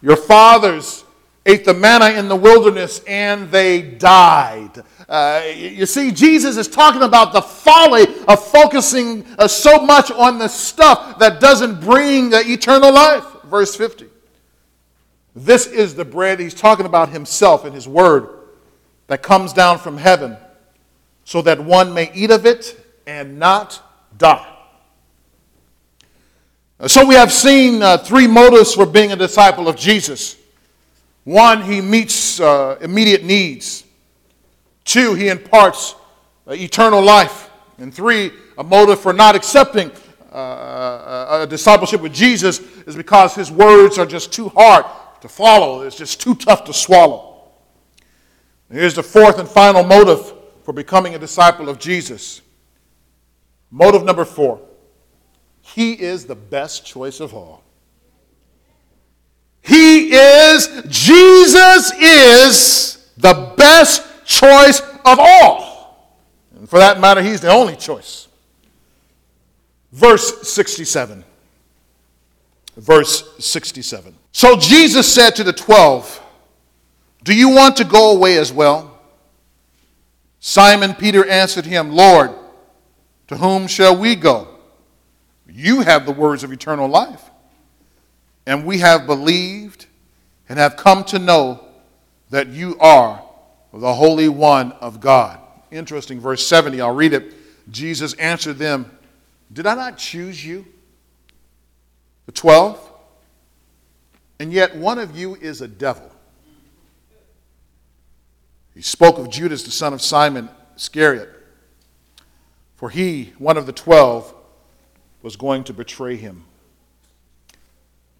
Your 0.00 0.16
fathers 0.16 1.04
ate 1.46 1.64
the 1.64 1.74
manna 1.74 2.10
in 2.10 2.28
the 2.28 2.36
wilderness 2.36 3.02
and 3.06 3.50
they 3.50 3.82
died. 3.82 4.82
Uh, 5.08 5.42
you 5.56 5.86
see, 5.86 6.12
Jesus 6.12 6.56
is 6.56 6.68
talking 6.68 7.02
about 7.02 7.32
the 7.32 7.42
folly 7.42 8.06
of 8.28 8.46
focusing 8.46 9.24
uh, 9.38 9.48
so 9.48 9.84
much 9.84 10.10
on 10.10 10.38
the 10.38 10.48
stuff 10.48 11.18
that 11.18 11.40
doesn't 11.40 11.80
bring 11.80 12.32
uh, 12.32 12.40
eternal 12.44 12.92
life. 12.92 13.24
Verse 13.44 13.74
50. 13.74 14.06
This 15.34 15.66
is 15.66 15.94
the 15.94 16.04
bread, 16.04 16.40
he's 16.40 16.54
talking 16.54 16.86
about 16.86 17.08
himself 17.08 17.64
and 17.64 17.74
his 17.74 17.88
word 17.88 18.28
that 19.06 19.22
comes 19.22 19.52
down 19.52 19.78
from 19.78 19.96
heaven 19.96 20.36
so 21.24 21.42
that 21.42 21.58
one 21.60 21.94
may 21.94 22.10
eat 22.14 22.30
of 22.30 22.46
it 22.46 22.76
and 23.06 23.38
not 23.38 23.82
die. 24.16 24.46
Uh, 26.78 26.88
so 26.88 27.06
we 27.06 27.14
have 27.14 27.32
seen 27.32 27.82
uh, 27.82 27.98
three 27.98 28.26
motives 28.26 28.74
for 28.74 28.86
being 28.86 29.12
a 29.12 29.16
disciple 29.16 29.68
of 29.68 29.76
Jesus. 29.76 30.36
One, 31.24 31.62
he 31.62 31.80
meets 31.80 32.40
uh, 32.40 32.78
immediate 32.80 33.24
needs. 33.24 33.84
Two, 34.84 35.14
he 35.14 35.28
imparts 35.28 35.94
uh, 36.46 36.52
eternal 36.52 37.02
life. 37.02 37.50
And 37.78 37.92
three, 37.92 38.32
a 38.58 38.64
motive 38.64 39.00
for 39.00 39.12
not 39.12 39.34
accepting 39.34 39.90
uh, 40.32 40.34
uh, 40.34 41.38
a 41.42 41.46
discipleship 41.46 42.00
with 42.00 42.14
Jesus 42.14 42.60
is 42.86 42.94
because 42.94 43.34
his 43.34 43.50
words 43.50 43.98
are 43.98 44.06
just 44.06 44.32
too 44.32 44.48
hard 44.50 44.84
to 45.20 45.28
follow, 45.28 45.82
it's 45.82 45.96
just 45.96 46.20
too 46.20 46.34
tough 46.34 46.64
to 46.64 46.72
swallow. 46.72 47.50
And 48.68 48.78
here's 48.78 48.94
the 48.94 49.02
fourth 49.02 49.38
and 49.38 49.48
final 49.48 49.82
motive 49.82 50.32
for 50.64 50.72
becoming 50.72 51.14
a 51.14 51.18
disciple 51.18 51.68
of 51.68 51.78
Jesus. 51.78 52.40
Motive 53.70 54.04
number 54.04 54.24
four 54.24 54.60
He 55.60 55.92
is 55.92 56.26
the 56.26 56.34
best 56.36 56.86
choice 56.86 57.20
of 57.20 57.34
all. 57.34 57.62
He 59.62 60.14
is, 60.14 60.82
Jesus 60.88 61.92
is 61.98 63.08
the 63.16 63.52
best 63.56 64.02
choice 64.24 64.80
of 65.04 65.18
all. 65.18 66.16
And 66.56 66.68
for 66.68 66.78
that 66.78 67.00
matter, 67.00 67.22
He's 67.22 67.40
the 67.40 67.50
only 67.50 67.76
choice. 67.76 68.28
Verse 69.92 70.48
67. 70.48 71.24
Verse 72.76 73.44
67. 73.44 74.14
So 74.32 74.56
Jesus 74.56 75.12
said 75.12 75.30
to 75.36 75.44
the 75.44 75.52
twelve, 75.52 76.20
Do 77.24 77.34
you 77.34 77.50
want 77.50 77.76
to 77.76 77.84
go 77.84 78.12
away 78.12 78.38
as 78.38 78.52
well? 78.52 78.98
Simon 80.40 80.94
Peter 80.94 81.26
answered 81.26 81.66
him, 81.66 81.92
Lord, 81.92 82.30
to 83.28 83.36
whom 83.36 83.66
shall 83.66 83.96
we 83.96 84.16
go? 84.16 84.48
You 85.46 85.82
have 85.82 86.06
the 86.06 86.12
words 86.12 86.42
of 86.42 86.52
eternal 86.52 86.88
life. 86.88 87.29
And 88.46 88.64
we 88.64 88.78
have 88.78 89.06
believed 89.06 89.86
and 90.48 90.58
have 90.58 90.76
come 90.76 91.04
to 91.04 91.18
know 91.18 91.64
that 92.30 92.48
you 92.48 92.78
are 92.78 93.22
the 93.72 93.94
Holy 93.94 94.28
One 94.28 94.72
of 94.72 95.00
God. 95.00 95.38
Interesting, 95.70 96.20
verse 96.20 96.46
70, 96.46 96.80
I'll 96.80 96.94
read 96.94 97.12
it. 97.12 97.34
Jesus 97.70 98.14
answered 98.14 98.58
them, 98.58 98.90
Did 99.52 99.66
I 99.66 99.74
not 99.74 99.98
choose 99.98 100.44
you? 100.44 100.66
The 102.26 102.32
twelve? 102.32 102.78
And 104.38 104.52
yet 104.52 104.74
one 104.76 104.98
of 104.98 105.16
you 105.16 105.36
is 105.36 105.60
a 105.60 105.68
devil. 105.68 106.10
He 108.74 108.82
spoke 108.82 109.18
of 109.18 109.30
Judas, 109.30 109.62
the 109.62 109.70
son 109.70 109.92
of 109.92 110.00
Simon 110.00 110.48
Iscariot, 110.76 111.28
for 112.76 112.88
he, 112.88 113.34
one 113.36 113.56
of 113.56 113.66
the 113.66 113.72
twelve, 113.72 114.34
was 115.22 115.36
going 115.36 115.64
to 115.64 115.74
betray 115.74 116.16
him. 116.16 116.44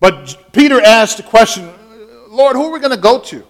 But 0.00 0.52
Peter 0.52 0.80
asked 0.80 1.18
the 1.18 1.22
question 1.22 1.70
Lord, 2.28 2.56
who 2.56 2.64
are 2.64 2.72
we 2.72 2.78
going 2.80 2.92
to 2.92 2.96
go 2.96 3.18
to? 3.20 3.44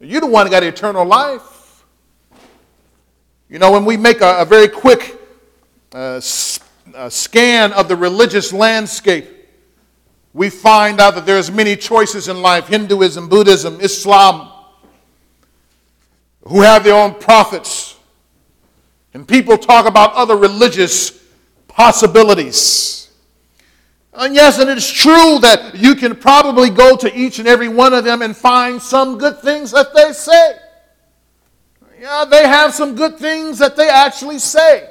You're 0.00 0.20
the 0.20 0.26
one 0.26 0.44
that 0.46 0.50
got 0.50 0.62
eternal 0.64 1.04
life. 1.04 1.84
You 3.48 3.58
know, 3.58 3.70
when 3.70 3.84
we 3.84 3.96
make 3.96 4.20
a, 4.20 4.38
a 4.38 4.44
very 4.44 4.66
quick 4.68 5.18
uh, 5.94 6.16
s- 6.16 6.58
uh, 6.94 7.08
scan 7.08 7.72
of 7.72 7.86
the 7.86 7.94
religious 7.94 8.52
landscape, 8.52 9.28
we 10.34 10.50
find 10.50 11.00
out 11.00 11.14
that 11.14 11.26
there's 11.26 11.50
many 11.50 11.76
choices 11.76 12.28
in 12.28 12.42
life 12.42 12.66
Hinduism, 12.66 13.28
Buddhism, 13.28 13.80
Islam, 13.80 14.50
who 16.44 16.62
have 16.62 16.82
their 16.82 16.94
own 16.94 17.14
prophets. 17.14 17.96
And 19.14 19.28
people 19.28 19.58
talk 19.58 19.86
about 19.86 20.14
other 20.14 20.36
religious 20.36 21.12
possibilities. 21.68 23.01
And 24.14 24.34
yes, 24.34 24.58
and 24.58 24.68
it's 24.68 24.90
true 24.90 25.38
that 25.40 25.74
you 25.74 25.94
can 25.94 26.14
probably 26.14 26.68
go 26.68 26.96
to 26.96 27.14
each 27.16 27.38
and 27.38 27.48
every 27.48 27.68
one 27.68 27.94
of 27.94 28.04
them 28.04 28.20
and 28.20 28.36
find 28.36 28.80
some 28.80 29.16
good 29.16 29.38
things 29.40 29.70
that 29.70 29.94
they 29.94 30.12
say. 30.12 30.58
Yeah, 31.98 32.24
they 32.28 32.46
have 32.46 32.74
some 32.74 32.94
good 32.94 33.16
things 33.16 33.58
that 33.58 33.76
they 33.76 33.88
actually 33.88 34.38
say. 34.38 34.88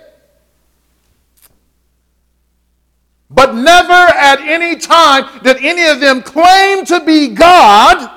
But 3.30 3.54
never 3.54 3.94
at 3.94 4.40
any 4.42 4.76
time 4.76 5.42
did 5.44 5.58
any 5.58 5.86
of 5.88 6.00
them 6.00 6.22
claim 6.22 6.84
to 6.86 7.00
be 7.06 7.30
God 7.30 8.10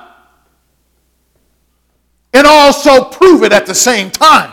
and 2.32 2.46
also 2.46 3.04
prove 3.04 3.42
it 3.44 3.52
at 3.52 3.66
the 3.66 3.74
same 3.74 4.10
time. 4.10 4.52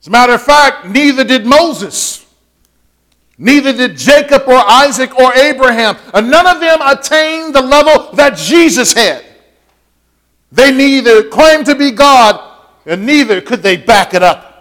As 0.00 0.08
a 0.08 0.10
matter 0.10 0.34
of 0.34 0.42
fact, 0.42 0.86
neither 0.86 1.24
did 1.24 1.46
Moses. 1.46 2.23
Neither 3.36 3.72
did 3.72 3.96
Jacob 3.96 4.42
or 4.46 4.54
Isaac 4.54 5.16
or 5.18 5.34
Abraham. 5.34 5.96
And 6.12 6.30
none 6.30 6.46
of 6.46 6.60
them 6.60 6.80
attained 6.82 7.54
the 7.54 7.62
level 7.62 8.12
that 8.12 8.36
Jesus 8.36 8.92
had. 8.92 9.24
They 10.52 10.72
neither 10.72 11.28
claimed 11.28 11.66
to 11.66 11.74
be 11.74 11.90
God 11.90 12.52
and 12.86 13.04
neither 13.04 13.40
could 13.40 13.62
they 13.62 13.76
back 13.76 14.14
it 14.14 14.22
up. 14.22 14.54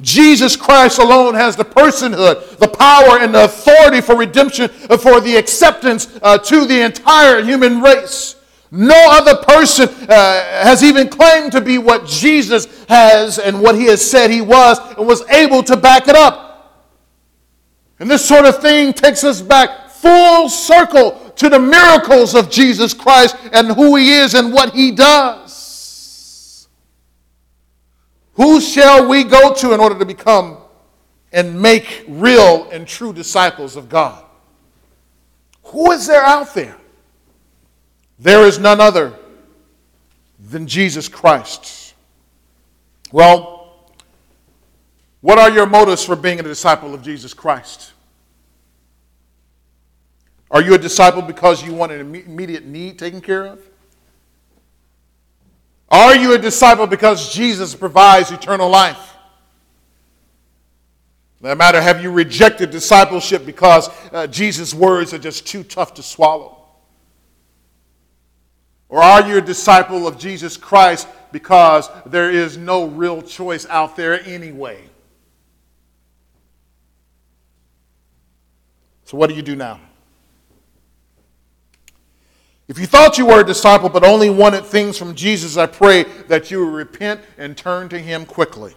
Jesus 0.00 0.56
Christ 0.56 0.98
alone 0.98 1.34
has 1.34 1.54
the 1.54 1.64
personhood, 1.64 2.58
the 2.58 2.66
power, 2.66 3.20
and 3.20 3.32
the 3.32 3.44
authority 3.44 4.00
for 4.00 4.16
redemption, 4.16 4.68
for 4.68 5.20
the 5.20 5.36
acceptance 5.36 6.18
uh, 6.20 6.36
to 6.38 6.66
the 6.66 6.80
entire 6.80 7.42
human 7.44 7.80
race. 7.80 8.34
No 8.72 8.96
other 9.10 9.36
person 9.36 9.88
uh, 9.88 10.64
has 10.64 10.82
even 10.82 11.08
claimed 11.08 11.52
to 11.52 11.60
be 11.60 11.78
what 11.78 12.08
Jesus 12.08 12.84
has 12.86 13.38
and 13.38 13.60
what 13.60 13.76
he 13.76 13.84
has 13.84 14.02
said 14.02 14.32
he 14.32 14.40
was 14.40 14.80
and 14.96 15.06
was 15.06 15.22
able 15.30 15.62
to 15.62 15.76
back 15.76 16.08
it 16.08 16.16
up. 16.16 16.43
And 18.04 18.10
this 18.10 18.28
sort 18.28 18.44
of 18.44 18.60
thing 18.60 18.92
takes 18.92 19.24
us 19.24 19.40
back 19.40 19.88
full 19.88 20.50
circle 20.50 21.32
to 21.36 21.48
the 21.48 21.58
miracles 21.58 22.34
of 22.34 22.50
Jesus 22.50 22.92
Christ 22.92 23.34
and 23.50 23.68
who 23.68 23.96
he 23.96 24.12
is 24.12 24.34
and 24.34 24.52
what 24.52 24.74
he 24.74 24.90
does. 24.90 26.68
Who 28.34 28.60
shall 28.60 29.08
we 29.08 29.24
go 29.24 29.54
to 29.54 29.72
in 29.72 29.80
order 29.80 29.98
to 29.98 30.04
become 30.04 30.58
and 31.32 31.58
make 31.58 32.04
real 32.06 32.68
and 32.70 32.86
true 32.86 33.14
disciples 33.14 33.74
of 33.74 33.88
God? 33.88 34.22
Who 35.62 35.90
is 35.92 36.06
there 36.06 36.24
out 36.24 36.52
there? 36.52 36.76
There 38.18 38.44
is 38.44 38.58
none 38.58 38.82
other 38.82 39.14
than 40.50 40.66
Jesus 40.66 41.08
Christ. 41.08 41.94
Well, 43.12 43.78
what 45.22 45.38
are 45.38 45.48
your 45.50 45.64
motives 45.64 46.04
for 46.04 46.16
being 46.16 46.38
a 46.38 46.42
disciple 46.42 46.92
of 46.92 47.00
Jesus 47.00 47.32
Christ? 47.32 47.92
Are 50.54 50.62
you 50.62 50.74
a 50.74 50.78
disciple 50.78 51.20
because 51.20 51.64
you 51.64 51.74
want 51.74 51.90
an 51.90 52.14
immediate 52.14 52.64
need 52.64 52.96
taken 52.96 53.20
care 53.20 53.44
of? 53.44 53.60
Are 55.90 56.14
you 56.14 56.32
a 56.32 56.38
disciple 56.38 56.86
because 56.86 57.34
Jesus 57.34 57.74
provides 57.74 58.30
eternal 58.30 58.70
life? 58.70 59.14
No 61.40 61.56
matter, 61.56 61.80
have 61.80 62.00
you 62.00 62.12
rejected 62.12 62.70
discipleship 62.70 63.44
because 63.44 63.90
uh, 64.12 64.28
Jesus' 64.28 64.72
words 64.72 65.12
are 65.12 65.18
just 65.18 65.44
too 65.44 65.64
tough 65.64 65.92
to 65.94 66.04
swallow? 66.04 66.64
Or 68.88 69.02
are 69.02 69.26
you 69.26 69.38
a 69.38 69.42
disciple 69.42 70.06
of 70.06 70.18
Jesus 70.18 70.56
Christ 70.56 71.08
because 71.32 71.90
there 72.06 72.30
is 72.30 72.56
no 72.56 72.86
real 72.86 73.22
choice 73.22 73.66
out 73.66 73.96
there 73.96 74.22
anyway? 74.24 74.78
So, 79.02 79.16
what 79.16 79.28
do 79.28 79.34
you 79.34 79.42
do 79.42 79.56
now? 79.56 79.80
If 82.66 82.78
you 82.78 82.86
thought 82.86 83.18
you 83.18 83.26
were 83.26 83.40
a 83.40 83.44
disciple 83.44 83.88
but 83.90 84.04
only 84.04 84.30
wanted 84.30 84.64
things 84.64 84.96
from 84.96 85.14
Jesus, 85.14 85.56
I 85.56 85.66
pray 85.66 86.04
that 86.28 86.50
you 86.50 86.60
will 86.60 86.72
repent 86.72 87.20
and 87.36 87.56
turn 87.56 87.88
to 87.90 87.98
him 87.98 88.24
quickly. 88.24 88.74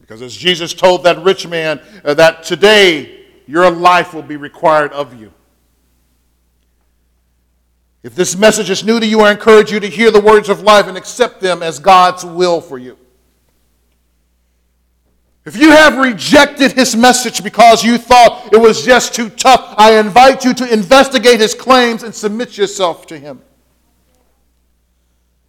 Because 0.00 0.22
as 0.22 0.36
Jesus 0.36 0.74
told 0.74 1.04
that 1.04 1.22
rich 1.22 1.46
man, 1.46 1.80
uh, 2.04 2.14
that 2.14 2.42
today 2.42 3.26
your 3.46 3.70
life 3.70 4.12
will 4.12 4.22
be 4.22 4.36
required 4.36 4.92
of 4.92 5.18
you. 5.18 5.32
If 8.02 8.16
this 8.16 8.36
message 8.36 8.68
is 8.68 8.82
new 8.82 8.98
to 8.98 9.06
you, 9.06 9.20
I 9.20 9.30
encourage 9.30 9.70
you 9.70 9.78
to 9.78 9.88
hear 9.88 10.10
the 10.10 10.20
words 10.20 10.48
of 10.48 10.62
life 10.62 10.88
and 10.88 10.96
accept 10.96 11.40
them 11.40 11.62
as 11.62 11.78
God's 11.78 12.24
will 12.24 12.60
for 12.60 12.76
you. 12.76 12.98
If 15.44 15.56
you 15.56 15.70
have 15.70 15.96
rejected 15.96 16.72
his 16.72 16.94
message 16.94 17.42
because 17.42 17.82
you 17.82 17.98
thought 17.98 18.52
it 18.52 18.60
was 18.60 18.84
just 18.84 19.14
too 19.14 19.28
tough, 19.28 19.74
I 19.76 19.98
invite 19.98 20.44
you 20.44 20.54
to 20.54 20.72
investigate 20.72 21.40
his 21.40 21.52
claims 21.52 22.04
and 22.04 22.14
submit 22.14 22.56
yourself 22.56 23.06
to 23.06 23.18
him. 23.18 23.42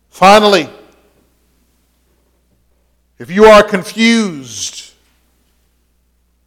Finally, 0.09 0.67
if 3.19 3.29
you 3.29 3.45
are 3.45 3.61
confused 3.61 4.93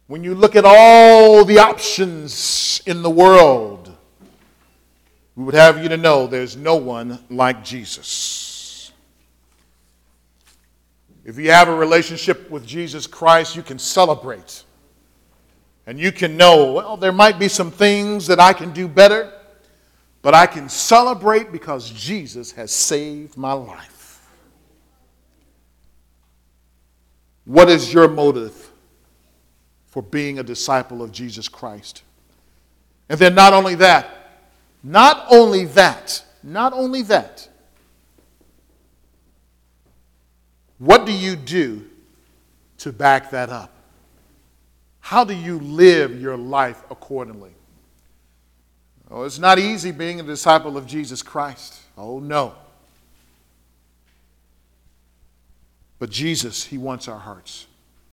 when 0.07 0.23
you 0.23 0.35
look 0.35 0.55
at 0.55 0.63
all 0.65 1.45
the 1.45 1.59
options 1.59 2.81
in 2.85 3.01
the 3.01 3.09
world, 3.09 3.93
we 5.35 5.43
would 5.43 5.53
have 5.53 5.81
you 5.81 5.89
to 5.89 5.97
know 5.97 6.27
there's 6.27 6.57
no 6.57 6.75
one 6.75 7.19
like 7.29 7.63
Jesus. 7.63 8.46
If 11.27 11.37
you 11.37 11.51
have 11.51 11.67
a 11.67 11.75
relationship 11.75 12.49
with 12.49 12.65
Jesus 12.65 13.05
Christ, 13.05 13.55
you 13.55 13.61
can 13.61 13.77
celebrate. 13.77 14.63
And 15.85 15.99
you 15.99 16.11
can 16.11 16.35
know, 16.35 16.73
well, 16.73 16.97
there 16.97 17.11
might 17.11 17.37
be 17.37 17.47
some 17.47 17.69
things 17.69 18.25
that 18.25 18.39
I 18.39 18.53
can 18.53 18.71
do 18.71 18.87
better, 18.87 19.31
but 20.23 20.33
I 20.33 20.47
can 20.47 20.69
celebrate 20.69 21.51
because 21.51 21.91
Jesus 21.91 22.51
has 22.53 22.71
saved 22.71 23.37
my 23.37 23.53
life. 23.53 24.25
What 27.45 27.69
is 27.69 27.93
your 27.93 28.07
motive 28.07 28.71
for 29.97 30.03
being 30.03 30.37
a 30.37 30.43
disciple 30.43 31.01
of 31.01 31.11
Jesus 31.11 31.49
Christ. 31.49 32.03
And 33.09 33.19
then 33.19 33.33
not 33.33 33.51
only 33.51 33.73
that, 33.73 34.43
not 34.83 35.25
only 35.31 35.65
that, 35.65 36.23
not 36.43 36.71
only 36.71 37.01
that, 37.01 37.46
what 40.77 41.05
do 41.05 41.11
you 41.11 41.35
do 41.35 41.85
to 42.79 42.91
back 42.91 43.31
that 43.31 43.49
up? 43.49 43.71
How 44.99 45.23
do 45.23 45.33
you 45.33 45.59
live 45.59 46.21
your 46.21 46.37
life 46.37 46.83
accordingly? 46.91 47.51
Oh, 49.09 49.23
it's 49.23 49.39
not 49.39 49.57
easy 49.57 49.91
being 49.91 50.19
a 50.19 50.23
disciple 50.23 50.77
of 50.77 50.85
Jesus 50.85 51.23
Christ. 51.23 51.79
Oh, 51.97 52.19
no. 52.19 52.55
But 55.97 56.09
Jesus, 56.09 56.65
He 56.65 56.77
wants 56.77 57.07
our 57.07 57.19
hearts. 57.19 57.67